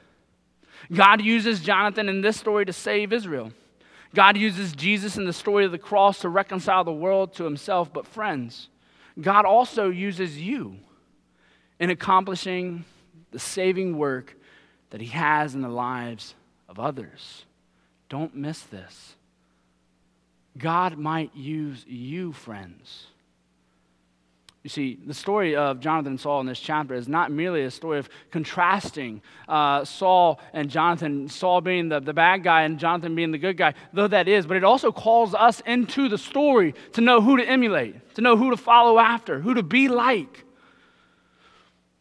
[0.93, 3.53] God uses Jonathan in this story to save Israel.
[4.15, 7.93] God uses Jesus in the story of the cross to reconcile the world to himself.
[7.93, 8.69] But, friends,
[9.21, 10.77] God also uses you
[11.81, 12.85] in accomplishing
[13.33, 14.37] the saving work
[14.91, 16.35] that He has in the lives
[16.69, 17.45] of others.
[18.09, 19.17] Don't miss this.
[20.57, 23.07] God might use you, friends.
[24.65, 27.71] You see, the story of Jonathan and Saul in this chapter is not merely a
[27.71, 33.15] story of contrasting uh, Saul and Jonathan, Saul being the, the bad guy and Jonathan
[33.15, 36.75] being the good guy, though that is, but it also calls us into the story
[36.93, 40.45] to know who to emulate, to know who to follow after, who to be like.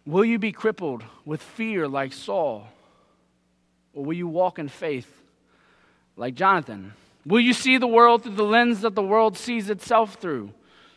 [0.05, 2.69] Will you be crippled with fear like Saul?
[4.03, 5.07] Or will you walk in faith
[6.17, 6.91] like Jonathan?
[7.25, 10.51] Will you see the world through the lens that the world sees itself through?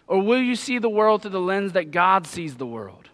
[0.09, 3.09] Or will you see the world through the lens that God sees the world?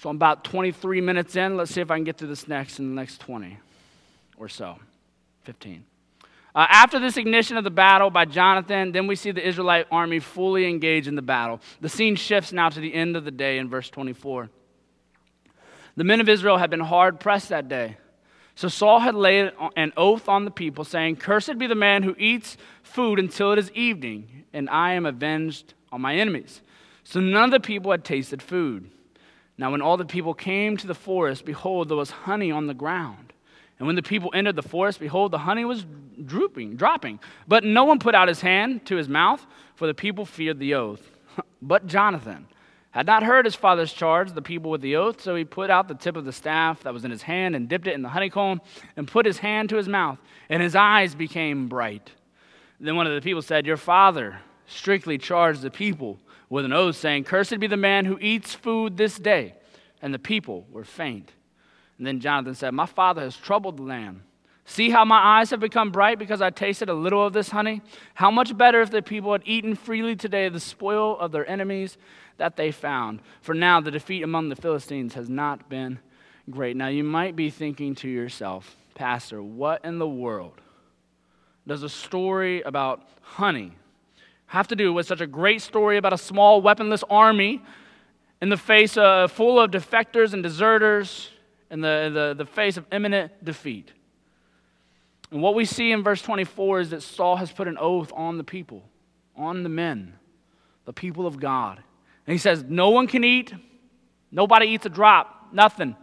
[0.00, 1.58] So I'm about 23 minutes in.
[1.58, 3.58] Let's see if I can get to this next in the next 20
[4.38, 4.78] or so,
[5.42, 5.84] 15.
[6.54, 10.18] Uh, after this ignition of the battle by Jonathan, then we see the Israelite army
[10.18, 11.60] fully engaged in the battle.
[11.82, 14.48] The scene shifts now to the end of the day in verse 24.
[15.98, 17.96] The men of Israel had been hard pressed that day.
[18.54, 22.14] So Saul had laid an oath on the people, saying, Cursed be the man who
[22.16, 26.62] eats food until it is evening, and I am avenged on my enemies.
[27.02, 28.88] So none of the people had tasted food.
[29.56, 32.74] Now, when all the people came to the forest, behold, there was honey on the
[32.74, 33.32] ground.
[33.80, 35.84] And when the people entered the forest, behold, the honey was
[36.24, 37.18] drooping, dropping.
[37.48, 40.74] But no one put out his hand to his mouth, for the people feared the
[40.74, 41.10] oath.
[41.60, 42.46] but Jonathan,
[42.98, 45.86] had not heard his father's charge, the people with the oath, so he put out
[45.86, 48.08] the tip of the staff that was in his hand and dipped it in the
[48.08, 48.60] honeycomb
[48.96, 52.10] and put his hand to his mouth, and his eyes became bright.
[52.80, 56.96] Then one of the people said, Your father strictly charged the people with an oath,
[56.96, 59.54] saying, Cursed be the man who eats food this day.
[60.02, 61.32] And the people were faint.
[61.98, 64.22] And then Jonathan said, My father has troubled the land.
[64.68, 67.80] See how my eyes have become bright because I tasted a little of this honey?
[68.12, 71.96] How much better if the people had eaten freely today the spoil of their enemies
[72.36, 73.20] that they found.
[73.40, 75.98] For now, the defeat among the Philistines has not been
[76.50, 76.76] great.
[76.76, 80.60] Now, you might be thinking to yourself, Pastor, what in the world
[81.66, 83.72] does a story about honey
[84.48, 87.62] have to do with such a great story about a small weaponless army
[88.42, 91.30] in the face of, full of defectors and deserters
[91.70, 93.92] in the, the, the face of imminent defeat?
[95.30, 98.38] And what we see in verse 24 is that Saul has put an oath on
[98.38, 98.82] the people,
[99.36, 100.14] on the men,
[100.84, 101.78] the people of God.
[102.26, 103.52] And he says, No one can eat,
[104.30, 105.96] nobody eats a drop, nothing,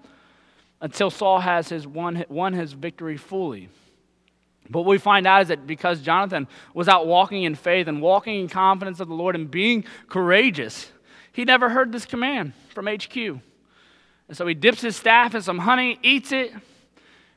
[0.82, 3.70] until Saul has his won, won his victory fully.
[4.70, 8.02] But what we find out is that because Jonathan was out walking in faith and
[8.02, 10.92] walking in confidence of the Lord and being courageous,
[11.32, 13.16] he never heard this command from HQ.
[13.16, 16.52] And so he dips his staff in some honey, eats it,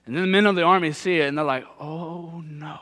[0.09, 2.79] and then the men of the army see it and they're like, oh no,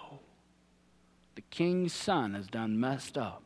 [1.35, 3.43] the king's son has done messed up.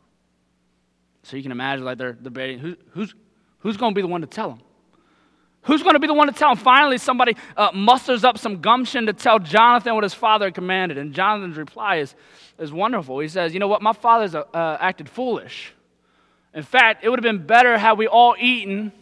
[1.23, 3.14] So you can imagine like they're debating who, who's,
[3.61, 4.61] who's going to be the one to tell him?
[5.62, 6.59] Who's going to be the one to tell him?
[6.59, 10.99] Finally, somebody uh, musters up some gumption to tell Jonathan what his father commanded.
[10.99, 12.14] And Jonathan's reply is,
[12.59, 13.19] is wonderful.
[13.21, 13.81] He says, You know what?
[13.81, 14.45] My father's uh,
[14.79, 15.73] acted foolish.
[16.53, 18.93] In fact, it would have been better had we all eaten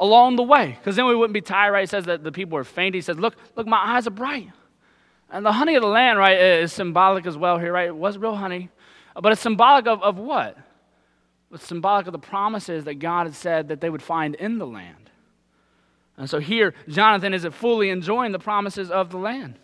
[0.00, 1.82] along the way, because then we wouldn't be tired, right?
[1.82, 2.94] He says that the people were faint.
[2.94, 4.50] He says, Look, look, my eyes are bright.
[5.30, 7.88] And the honey of the land, right, is symbolic as well here, right?
[7.88, 8.70] It was real honey.
[9.14, 10.56] Uh, but it's symbolic of, of what?
[11.52, 14.66] It's symbolic of the promises that God had said that they would find in the
[14.66, 15.10] land.
[16.16, 19.54] And so here, Jonathan isn't fully enjoying the promises of the land.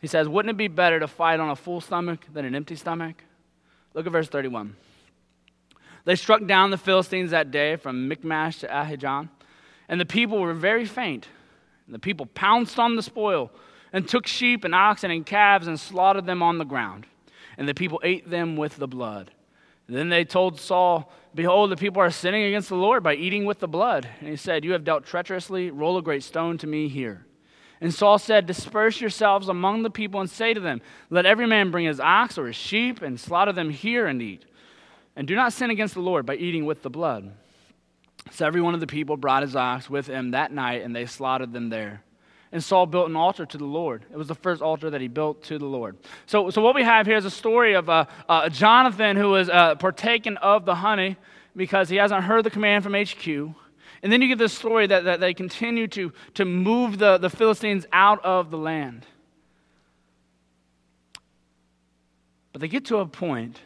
[0.00, 2.76] He says, Wouldn't it be better to fight on a full stomach than an empty
[2.76, 3.22] stomach?
[3.92, 4.76] Look at verse 31.
[6.04, 9.28] They struck down the Philistines that day from Michmash to Aijalon,
[9.88, 11.28] and the people were very faint.
[11.86, 13.50] And the people pounced on the spoil
[13.92, 17.06] and took sheep and oxen and calves and slaughtered them on the ground.
[17.58, 19.32] And the people ate them with the blood.
[19.88, 23.44] And then they told Saul, Behold, the people are sinning against the Lord by eating
[23.44, 24.08] with the blood.
[24.20, 25.70] And he said, You have dealt treacherously.
[25.72, 27.26] Roll a great stone to me here.
[27.80, 31.72] And Saul said, Disperse yourselves among the people and say to them, Let every man
[31.72, 34.44] bring his ox or his sheep and slaughter them here and eat.
[35.16, 37.32] And do not sin against the Lord by eating with the blood.
[38.30, 41.06] So every one of the people brought his ox with him that night, and they
[41.06, 42.02] slaughtered them there.
[42.52, 44.04] And Saul built an altar to the Lord.
[44.10, 45.96] It was the first altar that he built to the Lord.
[46.26, 49.48] So, so what we have here is a story of uh, uh, Jonathan who was
[49.48, 51.16] uh, partaken of the honey
[51.54, 53.26] because he hasn't heard the command from HQ.
[54.02, 57.30] And then you get this story that, that they continue to, to move the, the
[57.30, 59.06] Philistines out of the land.
[62.52, 63.60] But they get to a point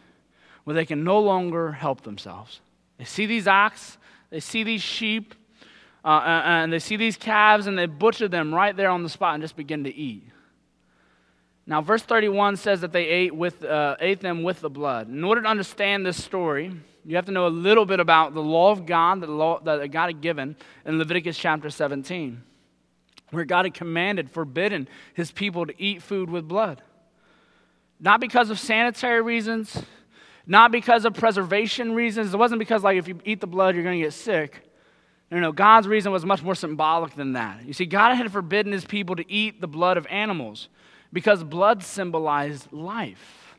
[0.65, 2.61] where they can no longer help themselves.
[2.99, 3.99] They see these ox,
[4.31, 5.35] they see these sheep,
[6.05, 9.35] uh, and they see these calves, and they butcher them right there on the spot
[9.35, 10.25] and just begin to eat.
[11.67, 15.09] Now, verse 31 says that they ate, with, uh, ate them with the blood.
[15.09, 16.71] In order to understand this story,
[17.07, 19.91] you have to know a little bit about the law of God that, law, that
[19.91, 22.43] God had given in Leviticus chapter 17,
[23.31, 26.83] where God had commanded, forbidden his people to eat food with blood.
[27.99, 29.83] Not because of sanitary reasons,
[30.47, 32.35] not because of preservation reasons.
[32.35, 34.61] It wasn't because, like, if you eat the blood, you're going to get sick.
[35.31, 37.65] No, no, God's reason was much more symbolic than that.
[37.67, 40.69] You see, God had forbidden his people to eat the blood of animals
[41.13, 43.57] because blood symbolized life.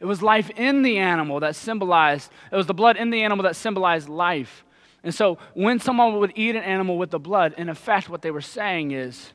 [0.00, 3.44] It was life in the animal that symbolized, it was the blood in the animal
[3.44, 4.64] that symbolized life.
[5.02, 8.30] And so when someone would eat an animal with the blood, in effect, what they
[8.30, 9.32] were saying is,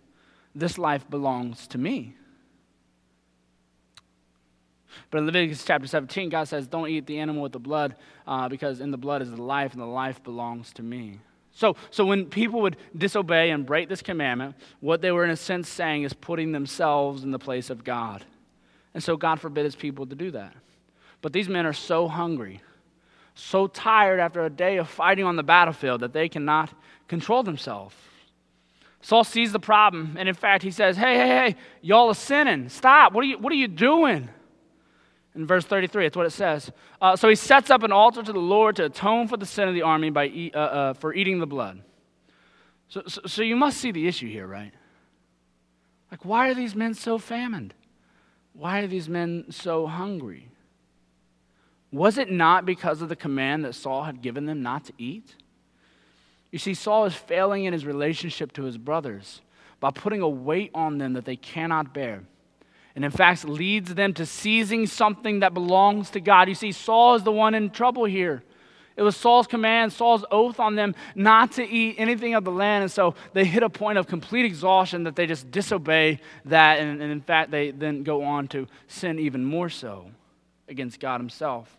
[0.56, 2.15] this life belongs to me.
[5.12, 7.95] But in Leviticus chapter 17, God says, Don't eat the animal with the blood,
[8.27, 11.19] uh, because in the blood is the life, and the life belongs to me.
[11.51, 15.35] So, so when people would disobey and break this commandment, what they were in a
[15.35, 18.23] sense saying is putting themselves in the place of God.
[18.93, 20.55] And so God forbid his people to do that.
[21.21, 22.62] But these men are so hungry,
[23.35, 26.69] so tired after a day of fighting on the battlefield that they cannot
[27.07, 27.95] control themselves.
[29.01, 32.69] Saul sees the problem, and in fact, he says, Hey, hey, hey, y'all are sinning.
[32.69, 33.13] Stop.
[33.13, 34.29] What are you, what are you doing?
[35.39, 36.06] In verse 33.
[36.06, 36.71] It's what it says.
[37.02, 39.67] Uh, so he sets up an altar to the Lord to atone for the sin
[39.67, 41.82] of the army by eat, uh, uh, for eating the blood.
[42.89, 44.73] So, so, so you must see the issue here, right?
[46.12, 47.71] Like, why are these men so famined?
[48.54, 50.49] Why are these men so hungry?
[51.91, 55.36] Was it not because of the command that Saul had given them not to eat?
[56.52, 59.41] You see, Saul is failing in his relationship to his brothers
[59.80, 62.23] by putting a weight on them that they cannot bear
[62.99, 66.49] and in fact leads them to seizing something that belongs to God.
[66.49, 68.43] You see, Saul is the one in trouble here.
[68.97, 72.81] It was Saul's command, Saul's oath on them not to eat anything of the land.
[72.81, 76.79] And so they hit a point of complete exhaustion that they just disobey that.
[76.79, 80.12] And, and in fact, they then go on to sin even more so
[80.67, 81.73] against God Himself.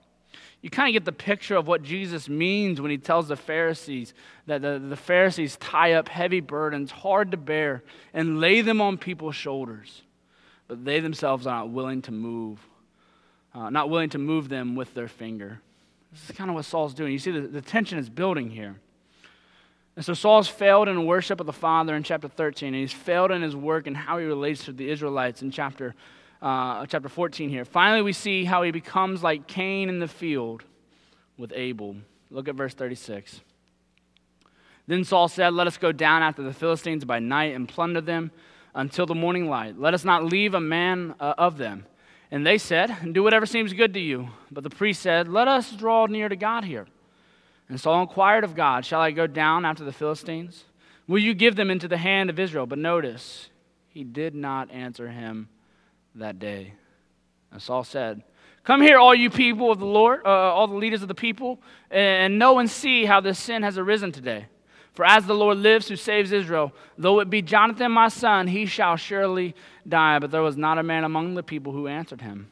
[0.63, 4.15] You kind of get the picture of what Jesus means when He tells the Pharisees
[4.47, 7.83] that the, the Pharisees tie up heavy burdens, hard to bear,
[8.15, 10.01] and lay them on people's shoulders
[10.71, 12.61] but they themselves are not willing to move,
[13.53, 15.61] uh, not willing to move them with their finger.
[16.13, 17.11] This is kind of what Saul's doing.
[17.11, 18.77] You see, the, the tension is building here.
[19.97, 23.33] And so Saul's failed in worship of the Father in chapter 13, and he's failed
[23.33, 25.97] in his work and how he relates to the Israelites in chapter,
[26.41, 27.65] uh, chapter 14 here.
[27.65, 30.63] Finally, we see how he becomes like Cain in the field
[31.37, 31.97] with Abel.
[32.31, 33.41] Look at verse 36.
[34.87, 38.31] Then Saul said, Let us go down after the Philistines by night and plunder them
[38.75, 39.79] until the morning light.
[39.79, 41.87] Let us not leave a man uh, of them.
[42.31, 44.29] And they said, Do whatever seems good to you.
[44.51, 46.87] But the priest said, Let us draw near to God here.
[47.69, 50.65] And Saul inquired of God, Shall I go down after the Philistines?
[51.09, 52.67] Will you give them into the hand of Israel?
[52.67, 53.49] But notice,
[53.89, 55.49] he did not answer him
[56.15, 56.75] that day.
[57.51, 58.23] And Saul said,
[58.63, 61.61] Come here, all you people of the Lord, uh, all the leaders of the people,
[61.91, 64.47] and know and see how this sin has arisen today.
[64.93, 68.67] For as the Lord lives who saves Israel, though it be Jonathan my son, he
[68.67, 69.55] shall surely
[69.89, 70.19] die.
[70.19, 72.51] But there was not a man among the people who answered him.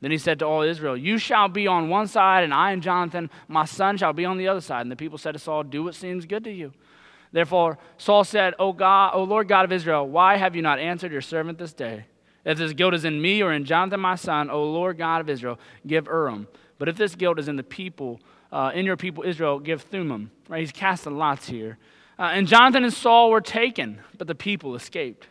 [0.00, 2.82] Then he said to all Israel, You shall be on one side, and I and
[2.82, 4.82] Jonathan, my son, shall be on the other side.
[4.82, 6.72] And the people said to Saul, Do what seems good to you.
[7.32, 11.12] Therefore Saul said, O God, O Lord God of Israel, why have you not answered
[11.12, 12.06] your servant this day?
[12.44, 15.28] If this guilt is in me or in Jonathan my son, O Lord God of
[15.28, 16.48] Israel, give Urim.
[16.78, 18.20] But if this guilt is in the people,
[18.52, 20.30] uh, in your people Israel, give Thummim.
[20.48, 20.60] Right?
[20.60, 21.78] He's casting lots here.
[22.18, 25.28] Uh, and Jonathan and Saul were taken, but the people escaped.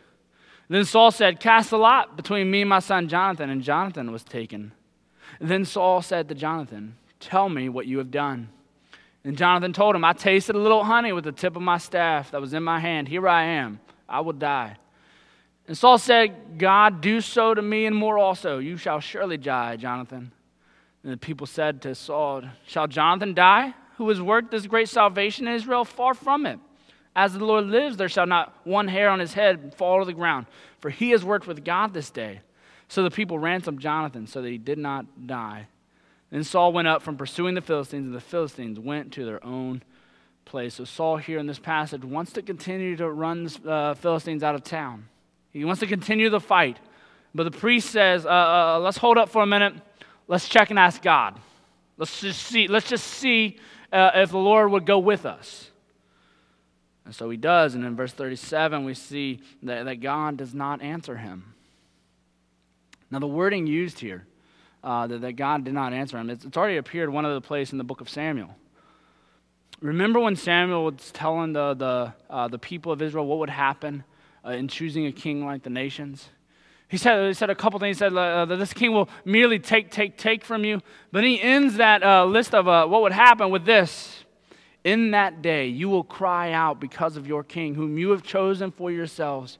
[0.68, 4.22] Then Saul said, Cast a lot between me and my son Jonathan, and Jonathan was
[4.22, 4.72] taken.
[5.40, 8.48] then Saul said to Jonathan, Tell me what you have done.
[9.24, 12.30] And Jonathan told him, I tasted a little honey with the tip of my staff
[12.30, 13.08] that was in my hand.
[13.08, 13.80] Here I am.
[14.08, 14.76] I will die.
[15.66, 18.58] And Saul said, God, do so to me and more also.
[18.58, 20.32] You shall surely die, Jonathan.
[21.02, 25.46] And the people said to Saul, Shall Jonathan die, who has worked this great salvation
[25.46, 25.84] in Israel?
[25.84, 26.58] Far from it.
[27.14, 30.12] As the Lord lives, there shall not one hair on his head fall to the
[30.12, 30.46] ground,
[30.80, 32.40] for he has worked with God this day.
[32.88, 35.66] So the people ransomed Jonathan so that he did not die.
[36.30, 39.82] Then Saul went up from pursuing the Philistines, and the Philistines went to their own
[40.44, 40.74] place.
[40.74, 44.54] So Saul, here in this passage, wants to continue to run the uh, Philistines out
[44.54, 45.08] of town.
[45.50, 46.78] He wants to continue the fight.
[47.34, 49.74] But the priest says, uh, uh, let's hold up for a minute.
[50.28, 51.40] Let's check and ask God.
[51.96, 53.58] Let's just see, let's just see
[53.92, 55.70] uh, if the Lord would go with us.
[57.06, 57.74] And so he does.
[57.74, 61.54] And in verse 37, we see that, that God does not answer him.
[63.10, 64.26] Now, the wording used here,
[64.84, 67.72] uh, that, that God did not answer him, it's, it's already appeared one other place
[67.72, 68.54] in the book of Samuel.
[69.80, 74.04] Remember when Samuel was telling the, the, uh, the people of Israel what would happen
[74.44, 76.28] uh, in choosing a king like the nations?
[76.88, 77.98] He said, he said a couple things.
[77.98, 80.80] He said uh, that this king will merely take, take, take from you.
[81.12, 84.24] But he ends that uh, list of uh, what would happen with this.
[84.84, 88.70] In that day, you will cry out because of your king, whom you have chosen
[88.70, 89.58] for yourselves,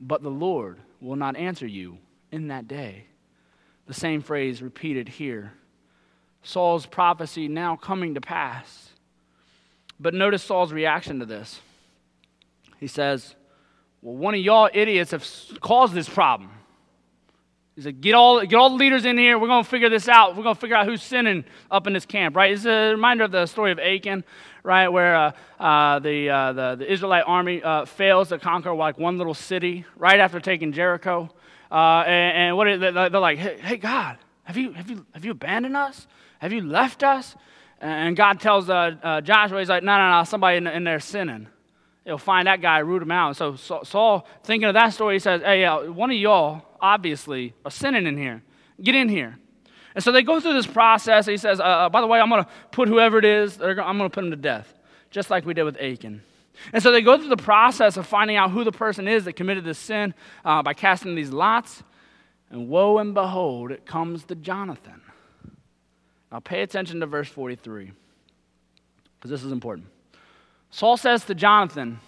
[0.00, 1.96] but the Lord will not answer you
[2.30, 3.06] in that day.
[3.86, 5.54] The same phrase repeated here.
[6.42, 8.90] Saul's prophecy now coming to pass.
[9.98, 11.60] But notice Saul's reaction to this.
[12.78, 13.34] He says,
[14.02, 15.26] Well, one of y'all idiots have
[15.60, 16.50] caused this problem.
[17.76, 19.38] He said, get all, get all the leaders in here.
[19.38, 20.34] We're going to figure this out.
[20.34, 22.50] We're going to figure out who's sinning up in this camp, right?
[22.50, 24.24] It's a reminder of the story of Achan,
[24.62, 28.98] right, where uh, uh, the, uh, the, the, Israelite army uh, fails to conquer like
[28.98, 31.28] one little city right after taking Jericho.
[31.70, 35.32] Uh, and, and what they're like, hey, hey, God, have you, have, you, have you
[35.32, 36.06] abandoned us?
[36.38, 37.36] Have you left us?
[37.82, 41.46] And God tells uh, Joshua, he's like, no, no, no, somebody in, in there sinning.
[42.06, 43.38] He'll find that guy, root him out.
[43.38, 47.70] And so Saul, thinking of that story, he says, hey, one of y'all obviously are
[47.70, 48.42] sinning in here.
[48.82, 49.38] Get in here.
[49.94, 51.26] And so they go through this process.
[51.26, 53.76] He says, uh, uh by the way, I'm going to put whoever it is, I'm
[53.76, 54.72] going to put him to death,
[55.10, 56.22] just like we did with Achan.
[56.72, 59.34] And so they go through the process of finding out who the person is that
[59.34, 61.82] committed this sin uh, by casting these lots.
[62.50, 65.00] And woe and behold, it comes to Jonathan.
[66.30, 67.92] Now pay attention to verse 43,
[69.18, 69.88] because this is important.
[70.70, 72.00] Saul says to Jonathan,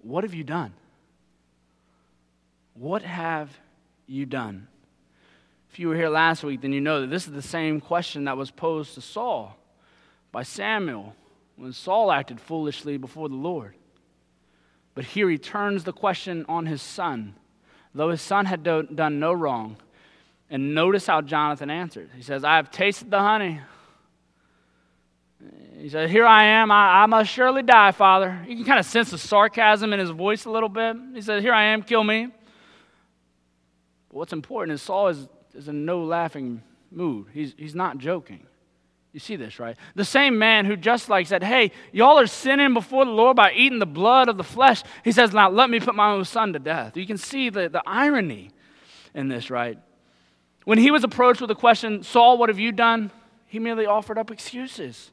[0.00, 0.72] What have you done?
[2.74, 3.50] What have
[4.06, 4.68] you done?
[5.70, 8.24] If you were here last week, then you know that this is the same question
[8.24, 9.56] that was posed to Saul
[10.30, 11.14] by Samuel
[11.56, 13.74] when Saul acted foolishly before the Lord.
[14.94, 17.34] But here he turns the question on his son,
[17.94, 19.76] though his son had do- done no wrong.
[20.50, 22.10] And notice how Jonathan answered.
[22.14, 23.60] He says, I have tasted the honey.
[25.78, 26.70] He said, Here I am.
[26.70, 28.44] I, I must surely die, Father.
[28.46, 30.96] You can kind of sense the sarcasm in his voice a little bit.
[31.14, 31.82] He said, Here I am.
[31.82, 32.28] Kill me.
[34.12, 37.28] But what's important is Saul is, is in no laughing mood.
[37.32, 38.46] He's, he's not joking.
[39.12, 39.76] You see this, right?
[39.94, 43.52] The same man who just like said, Hey, y'all are sinning before the Lord by
[43.52, 44.82] eating the blood of the flesh.
[45.04, 46.96] He says, Now let me put my own son to death.
[46.96, 48.50] You can see the, the irony
[49.14, 49.78] in this, right?
[50.64, 53.10] When he was approached with the question, Saul, what have you done?
[53.46, 55.10] He merely offered up excuses.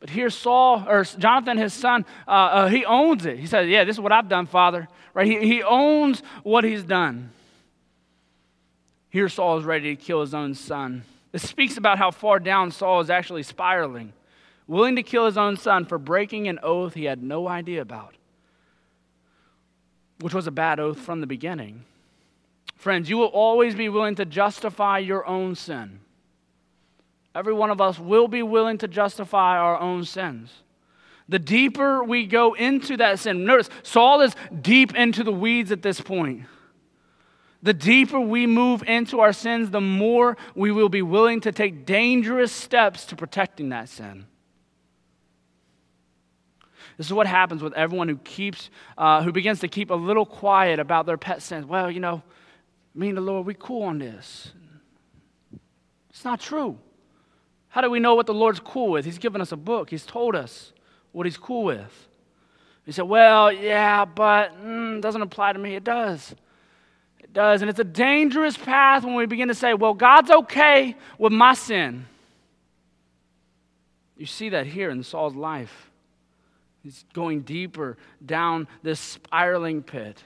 [0.00, 3.38] But here, Saul, or Jonathan, his son, uh, uh, he owns it.
[3.38, 4.88] He says, Yeah, this is what I've done, Father.
[5.12, 5.26] Right?
[5.26, 7.30] He, he owns what he's done.
[9.16, 11.02] Here, Saul is ready to kill his own son.
[11.32, 14.12] This speaks about how far down Saul is actually spiraling,
[14.66, 18.14] willing to kill his own son for breaking an oath he had no idea about,
[20.20, 21.86] which was a bad oath from the beginning.
[22.74, 26.00] Friends, you will always be willing to justify your own sin.
[27.34, 30.52] Every one of us will be willing to justify our own sins.
[31.26, 35.80] The deeper we go into that sin, notice Saul is deep into the weeds at
[35.80, 36.42] this point.
[37.66, 41.84] The deeper we move into our sins, the more we will be willing to take
[41.84, 44.26] dangerous steps to protecting that sin.
[46.96, 50.24] This is what happens with everyone who keeps, uh, who begins to keep a little
[50.24, 51.66] quiet about their pet sins.
[51.66, 52.22] Well, you know,
[52.94, 54.52] me and the Lord, we cool on this.
[56.10, 56.78] It's not true.
[57.66, 59.04] How do we know what the Lord's cool with?
[59.04, 59.90] He's given us a book.
[59.90, 60.72] He's told us
[61.10, 62.06] what He's cool with.
[62.84, 66.36] He said, "Well, yeah, but mm, doesn't apply to me." It does.
[67.26, 70.94] It does, and it's a dangerous path when we begin to say, "Well, God's okay
[71.18, 72.06] with my sin."
[74.16, 75.90] You see that here in Saul's life.
[76.84, 80.22] He's going deeper down this spiraling pit.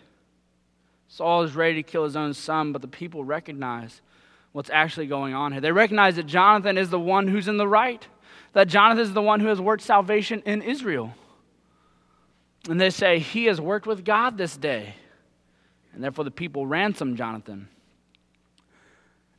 [1.09, 4.03] Saul is ready to kill his own son, but the people recognize
[4.53, 5.62] what's actually going on here.
[5.62, 8.07] They recognize that Jonathan is the one who's in the right,
[8.53, 11.14] that Jonathan is the one who has worked salvation in Israel.
[12.68, 14.96] And they say, He has worked with God this day.
[15.95, 17.68] And therefore the people ransom Jonathan.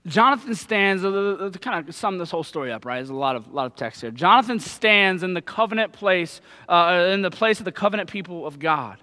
[0.08, 2.95] Jonathan stands, to kind of sum this whole story up, right?
[2.95, 4.10] There's a lot of, lot of text here.
[4.10, 8.58] Jonathan stands in the covenant place, uh, in the place of the covenant people of
[8.58, 8.97] God.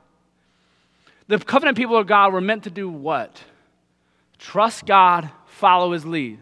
[1.29, 3.41] The covenant people of God were meant to do what?
[4.39, 6.41] Trust God, follow his lead.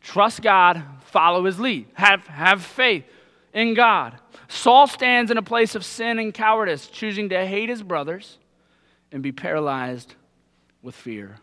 [0.00, 1.86] Trust God, follow his lead.
[1.94, 3.04] Have, have faith
[3.52, 4.14] in God.
[4.46, 8.38] Saul stands in a place of sin and cowardice, choosing to hate his brothers
[9.14, 10.14] and be paralyzed
[10.82, 11.36] with fear.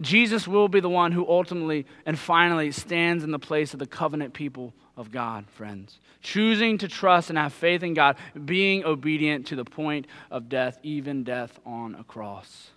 [0.00, 3.86] Jesus will be the one who ultimately and finally stands in the place of the
[3.86, 5.98] covenant people of God, friends.
[6.22, 10.78] Choosing to trust and have faith in God, being obedient to the point of death,
[10.84, 12.70] even death on a cross.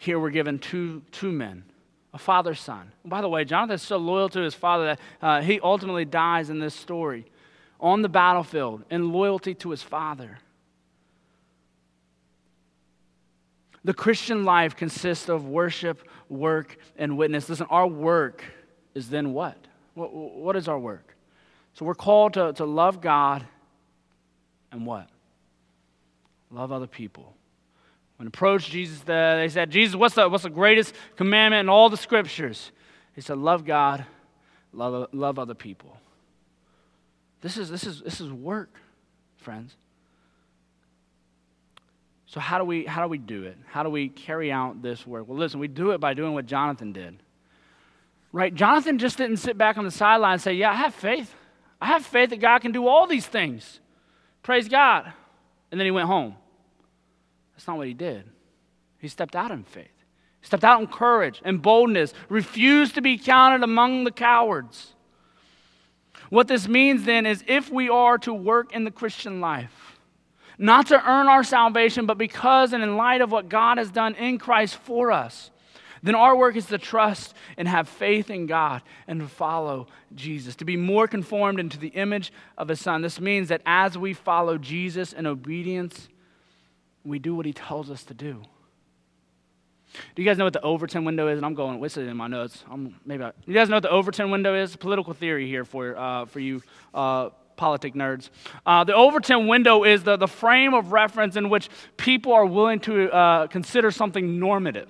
[0.00, 1.62] Here we're given two, two men,
[2.12, 2.90] a father son.
[3.04, 6.50] By the way, Jonathan is so loyal to his father that uh, he ultimately dies
[6.50, 7.26] in this story
[7.78, 10.38] on the battlefield in loyalty to his father.
[13.84, 17.48] The Christian life consists of worship, work, and witness.
[17.48, 18.44] Listen, our work
[18.94, 19.56] is then what?
[19.94, 21.16] What, what is our work?
[21.74, 23.46] So we're called to, to love God
[24.70, 25.08] and what?
[26.50, 27.34] Love other people.
[28.16, 31.96] When approached Jesus, they said, Jesus, what's the, what's the greatest commandment in all the
[31.96, 32.70] scriptures?
[33.14, 34.04] He said, Love God,
[34.74, 35.96] love, love other people.
[37.40, 38.74] This is, this, is, this is work,
[39.38, 39.74] friends.
[42.30, 43.58] So, how do, we, how do we do it?
[43.66, 45.26] How do we carry out this work?
[45.26, 47.20] Well, listen, we do it by doing what Jonathan did.
[48.32, 48.54] Right?
[48.54, 51.34] Jonathan just didn't sit back on the sideline and say, Yeah, I have faith.
[51.80, 53.80] I have faith that God can do all these things.
[54.44, 55.12] Praise God.
[55.72, 56.36] And then he went home.
[57.54, 58.22] That's not what he did.
[58.98, 59.90] He stepped out in faith,
[60.40, 64.94] he stepped out in courage and boldness, refused to be counted among the cowards.
[66.28, 69.89] What this means then is if we are to work in the Christian life,
[70.60, 74.14] not to earn our salvation, but because and in light of what God has done
[74.14, 75.50] in Christ for us,
[76.02, 80.56] then our work is to trust and have faith in God and to follow Jesus,
[80.56, 83.00] to be more conformed into the image of His Son.
[83.00, 86.08] This means that as we follow Jesus in obedience,
[87.04, 88.42] we do what He tells us to do.
[90.14, 91.38] Do you guys know what the Overton window is?
[91.38, 92.62] And I'm going, it in my notes?
[92.70, 94.76] I'm, maybe I, you guys know what the Overton window is?
[94.76, 96.62] Political theory here for, uh, for you
[96.94, 97.30] uh,
[97.60, 98.30] politic nerds.
[98.64, 102.80] Uh, the Overton window is the, the frame of reference in which people are willing
[102.80, 104.88] to uh, consider something normative.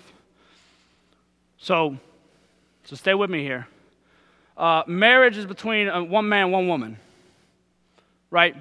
[1.58, 1.96] So,
[2.84, 3.66] so stay with me here.
[4.56, 6.96] Uh, marriage is between uh, one man, one woman,
[8.30, 8.54] right?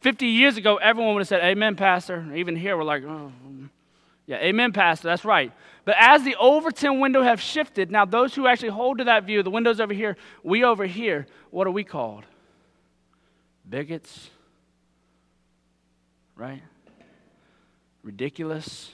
[0.00, 2.26] 50 years ago, everyone would have said, Amen, Pastor.
[2.34, 3.30] Even here, we're like, oh,
[4.26, 5.52] yeah, Amen, Pastor, that's right.
[5.84, 9.42] But as the Overton window have shifted, now those who actually hold to that view,
[9.42, 12.24] the windows over here, we over here, what are we called?
[13.68, 14.30] Bigots,
[16.36, 16.62] right?
[18.02, 18.90] Ridiculous,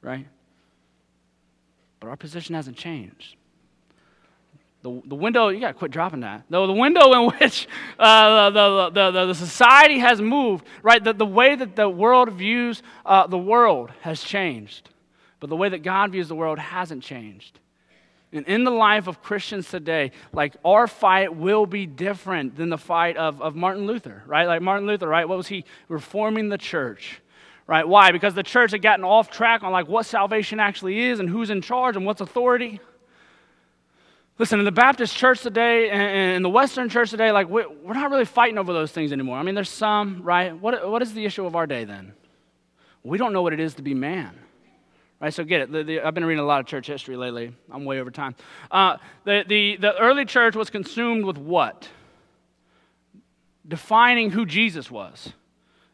[0.00, 0.26] right?
[2.00, 3.36] But our position hasn't changed.
[4.82, 6.42] The, the window, you got to quit dropping that.
[6.50, 7.68] No, the window in which
[7.98, 11.02] uh, the, the, the, the, society has moved, right?
[11.02, 14.90] The, the way that the world views uh, the world has changed.
[15.38, 17.58] But the way that God views the world hasn't changed.
[18.32, 22.78] And in the life of Christians today, like our fight will be different than the
[22.78, 24.46] fight of, of Martin Luther, right?
[24.46, 25.28] Like Martin Luther, right?
[25.28, 25.64] What was he?
[25.88, 27.20] Reforming the church,
[27.66, 27.86] right?
[27.86, 28.10] Why?
[28.10, 31.50] Because the church had gotten off track on like what salvation actually is and who's
[31.50, 32.80] in charge and what's authority.
[34.38, 38.10] Listen, in the Baptist church today and in the Western church today, like we're not
[38.10, 39.36] really fighting over those things anymore.
[39.36, 40.58] I mean, there's some, right?
[40.58, 42.14] What, what is the issue of our day then?
[43.02, 44.38] We don't know what it is to be man.
[45.22, 45.70] Right, so get it.
[45.70, 47.54] The, the, I've been reading a lot of church history lately.
[47.70, 48.34] I'm way over time.
[48.72, 51.88] Uh, the, the, the early church was consumed with what?
[53.66, 55.32] Defining who Jesus was.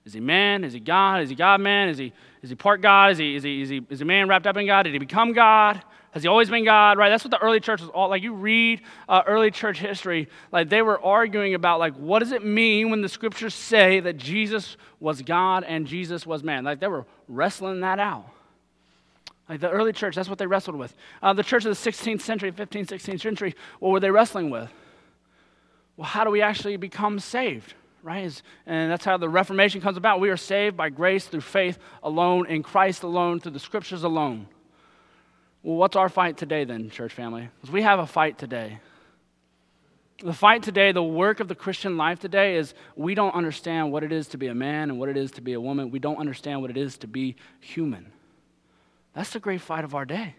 [0.06, 0.64] Is he man?
[0.64, 1.20] Is he God?
[1.20, 1.90] Is he God man?
[1.90, 3.12] Is he, is he part God?
[3.12, 4.84] Is he, is, he, is, he, is he man wrapped up in God?
[4.84, 5.82] Did he become God?
[6.12, 6.96] Has he always been God?
[6.96, 7.10] Right?
[7.10, 8.22] That's what the early church was all like.
[8.22, 12.46] You read uh, early church history, like they were arguing about like what does it
[12.46, 16.64] mean when the scriptures say that Jesus was God and Jesus was man?
[16.64, 18.24] Like they were wrestling that out.
[19.48, 20.94] Like the early church, that's what they wrestled with.
[21.22, 24.70] Uh, the church of the 16th century, 15th, 16th century, what were they wrestling with?
[25.96, 27.74] Well, how do we actually become saved?
[28.02, 28.42] Right?
[28.66, 30.20] And that's how the Reformation comes about.
[30.20, 34.46] We are saved by grace through faith alone, in Christ alone, through the scriptures alone.
[35.62, 37.48] Well, what's our fight today then, church family?
[37.56, 38.78] Because we have a fight today.
[40.22, 44.02] The fight today, the work of the Christian life today is we don't understand what
[44.02, 45.90] it is to be a man and what it is to be a woman.
[45.90, 48.12] We don't understand what it is to be human.
[49.18, 50.36] That's the great fight of our day.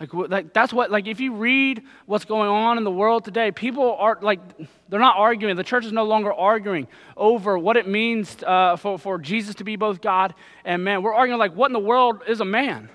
[0.00, 3.52] Like, like that's what like if you read what's going on in the world today
[3.52, 4.40] people are like
[4.88, 5.54] they're not arguing.
[5.54, 9.64] The church is no longer arguing over what it means uh, for, for jesus to
[9.64, 10.34] be both god
[10.64, 11.00] and man.
[11.00, 12.90] We're arguing like what in the world is a man?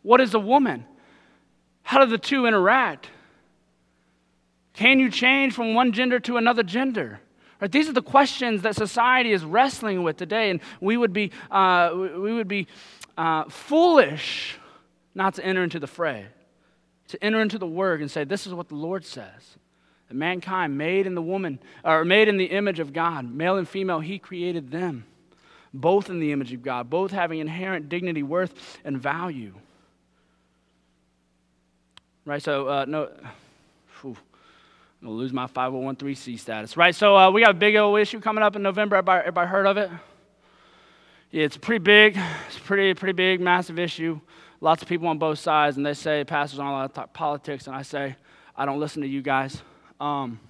[0.00, 0.86] What is a woman?
[1.82, 3.10] How do the two interact?
[4.72, 7.20] Can you change from one gender to another gender?
[7.60, 7.70] Right?
[7.70, 11.90] These are the questions that society is wrestling with today, and we would be, uh,
[11.94, 12.66] we would be
[13.20, 14.56] uh, foolish
[15.14, 16.26] not to enter into the fray,
[17.08, 19.58] to enter into the word and say, This is what the Lord says.
[20.08, 23.68] That mankind, made in the woman, or made in the image of God, male and
[23.68, 25.04] female, He created them,
[25.74, 29.52] both in the image of God, both having inherent dignity, worth, and value.
[32.24, 32.42] Right?
[32.42, 33.10] So, uh, no.
[34.00, 34.16] Whew.
[35.02, 36.74] I'm to lose my 501c status.
[36.74, 36.94] Right?
[36.94, 38.96] So, uh, we got a big old issue coming up in November.
[38.96, 39.90] Everybody, everybody heard of it?
[41.30, 42.18] Yeah, it's pretty big.
[42.48, 44.20] It's pretty, pretty big, massive issue.
[44.60, 47.68] Lots of people on both sides, and they say pastors on a lot of politics,
[47.68, 48.16] and I say
[48.56, 49.62] I don't listen to you guys.
[50.00, 50.40] Um,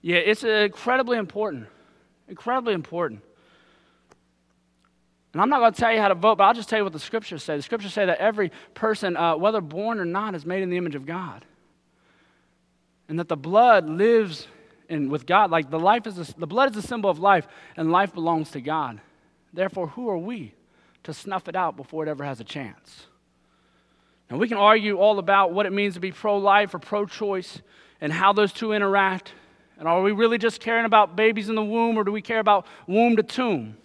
[0.00, 1.66] yeah, it's incredibly important,
[2.28, 3.22] incredibly important.
[5.32, 6.84] And I'm not going to tell you how to vote, but I'll just tell you
[6.84, 7.56] what the scriptures say.
[7.56, 10.76] The scriptures say that every person, uh, whether born or not, is made in the
[10.76, 11.44] image of God,
[13.08, 14.46] and that the blood lives
[14.88, 15.50] in with God.
[15.50, 18.52] Like the life is a, the blood is a symbol of life, and life belongs
[18.52, 19.00] to God.
[19.52, 20.54] Therefore, who are we
[21.04, 23.06] to snuff it out before it ever has a chance?
[24.30, 27.06] Now, we can argue all about what it means to be pro life or pro
[27.06, 27.62] choice
[28.00, 29.32] and how those two interact.
[29.78, 32.40] And are we really just caring about babies in the womb or do we care
[32.40, 33.76] about womb to tomb?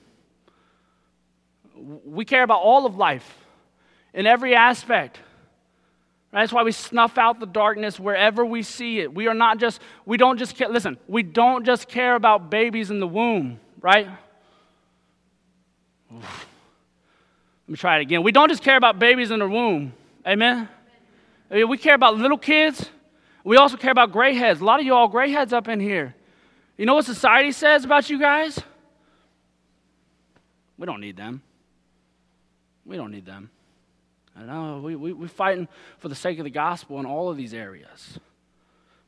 [1.76, 3.38] We care about all of life
[4.14, 5.20] in every aspect.
[6.32, 9.14] That's why we snuff out the darkness wherever we see it.
[9.14, 12.90] We are not just, we don't just care, listen, we don't just care about babies
[12.90, 14.08] in the womb, right?
[16.22, 18.24] Let me try it again.
[18.24, 19.94] We don't just care about babies in the womb.
[20.28, 20.70] Amen?
[21.50, 22.90] We care about little kids.
[23.44, 24.62] We also care about gray heads.
[24.62, 26.16] A lot of you all gray heads up in here.
[26.78, 28.60] You know what society says about you guys?
[30.78, 31.42] We don't need them.
[32.86, 33.50] We don't need them.
[34.36, 35.68] I know we, we, we're fighting
[36.00, 38.20] for the sake of the gospel in all of these areas.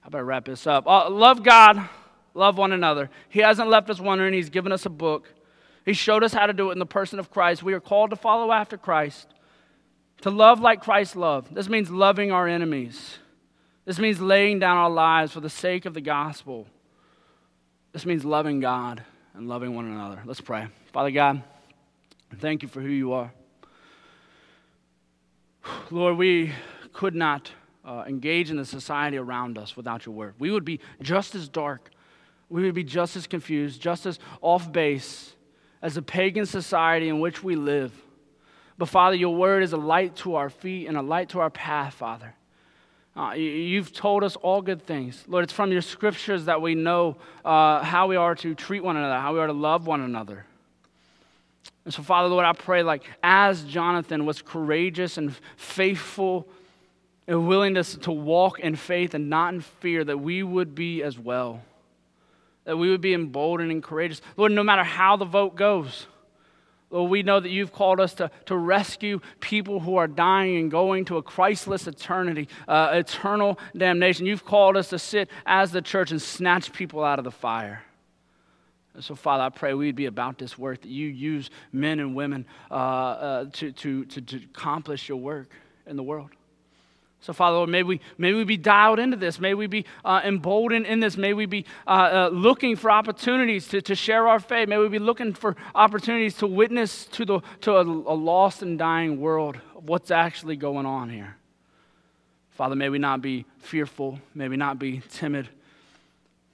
[0.01, 0.85] How about I better wrap this up.
[0.85, 1.89] Uh, love God,
[2.35, 3.09] love one another.
[3.29, 5.33] He hasn't left us wondering, He's given us a book.
[5.85, 7.61] He showed us how to do it in the person of Christ.
[7.61, 9.27] We are called to follow after Christ,
[10.21, 11.53] to love like Christ loved.
[11.53, 13.19] This means loving our enemies.
[13.85, 16.65] This means laying down our lives for the sake of the gospel.
[17.93, 19.03] This means loving God
[19.35, 20.23] and loving one another.
[20.25, 20.67] Let's pray.
[20.91, 21.43] Father God,
[22.39, 23.31] thank you for who you are.
[25.91, 26.51] Lord, we
[26.93, 27.51] could not
[27.83, 30.33] uh, engage in the society around us without your word.
[30.39, 31.91] We would be just as dark,
[32.49, 35.34] we would be just as confused, just as off base
[35.81, 37.93] as a pagan society in which we live.
[38.77, 41.49] But Father, your word is a light to our feet and a light to our
[41.49, 42.33] path, Father.
[43.15, 45.23] Uh, you've told us all good things.
[45.27, 47.15] Lord, it's from your scriptures that we know
[47.45, 50.45] uh, how we are to treat one another, how we are to love one another.
[51.85, 56.45] And so, Father, Lord, I pray, like, as Jonathan was courageous and faithful
[57.27, 61.01] and willing to, to walk in faith and not in fear, that we would be
[61.01, 61.61] as well
[62.65, 64.21] that we would be emboldened and courageous.
[64.37, 66.07] Lord, no matter how the vote goes,
[66.89, 70.69] Lord, we know that you've called us to, to rescue people who are dying and
[70.69, 74.25] going to a Christless eternity, uh, eternal damnation.
[74.25, 77.83] You've called us to sit as the church and snatch people out of the fire.
[78.93, 82.15] And so, Father, I pray we'd be about this work, that you use men and
[82.15, 85.49] women uh, uh, to, to, to, to accomplish your work
[85.85, 86.29] in the world.
[87.25, 89.39] So, Father, Lord, may we, may we be dialed into this.
[89.39, 91.17] May we be uh, emboldened in this.
[91.17, 94.69] May we be uh, uh, looking for opportunities to, to share our faith.
[94.69, 98.77] May we be looking for opportunities to witness to, the, to a, a lost and
[98.77, 101.35] dying world of what's actually going on here.
[102.51, 104.19] Father, may we not be fearful.
[104.35, 105.49] May we not be timid.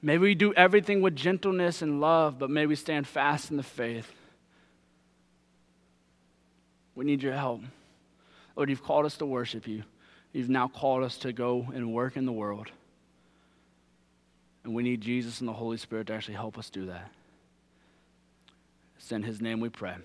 [0.01, 3.63] May we do everything with gentleness and love, but may we stand fast in the
[3.63, 4.09] faith.
[6.95, 7.59] We need your help.
[8.55, 9.83] Lord, you've called us to worship you.
[10.33, 12.71] You've now called us to go and work in the world.
[14.63, 17.11] And we need Jesus and the Holy Spirit to actually help us do that.
[18.97, 19.95] It's in his name we pray.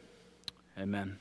[0.79, 1.19] Amen.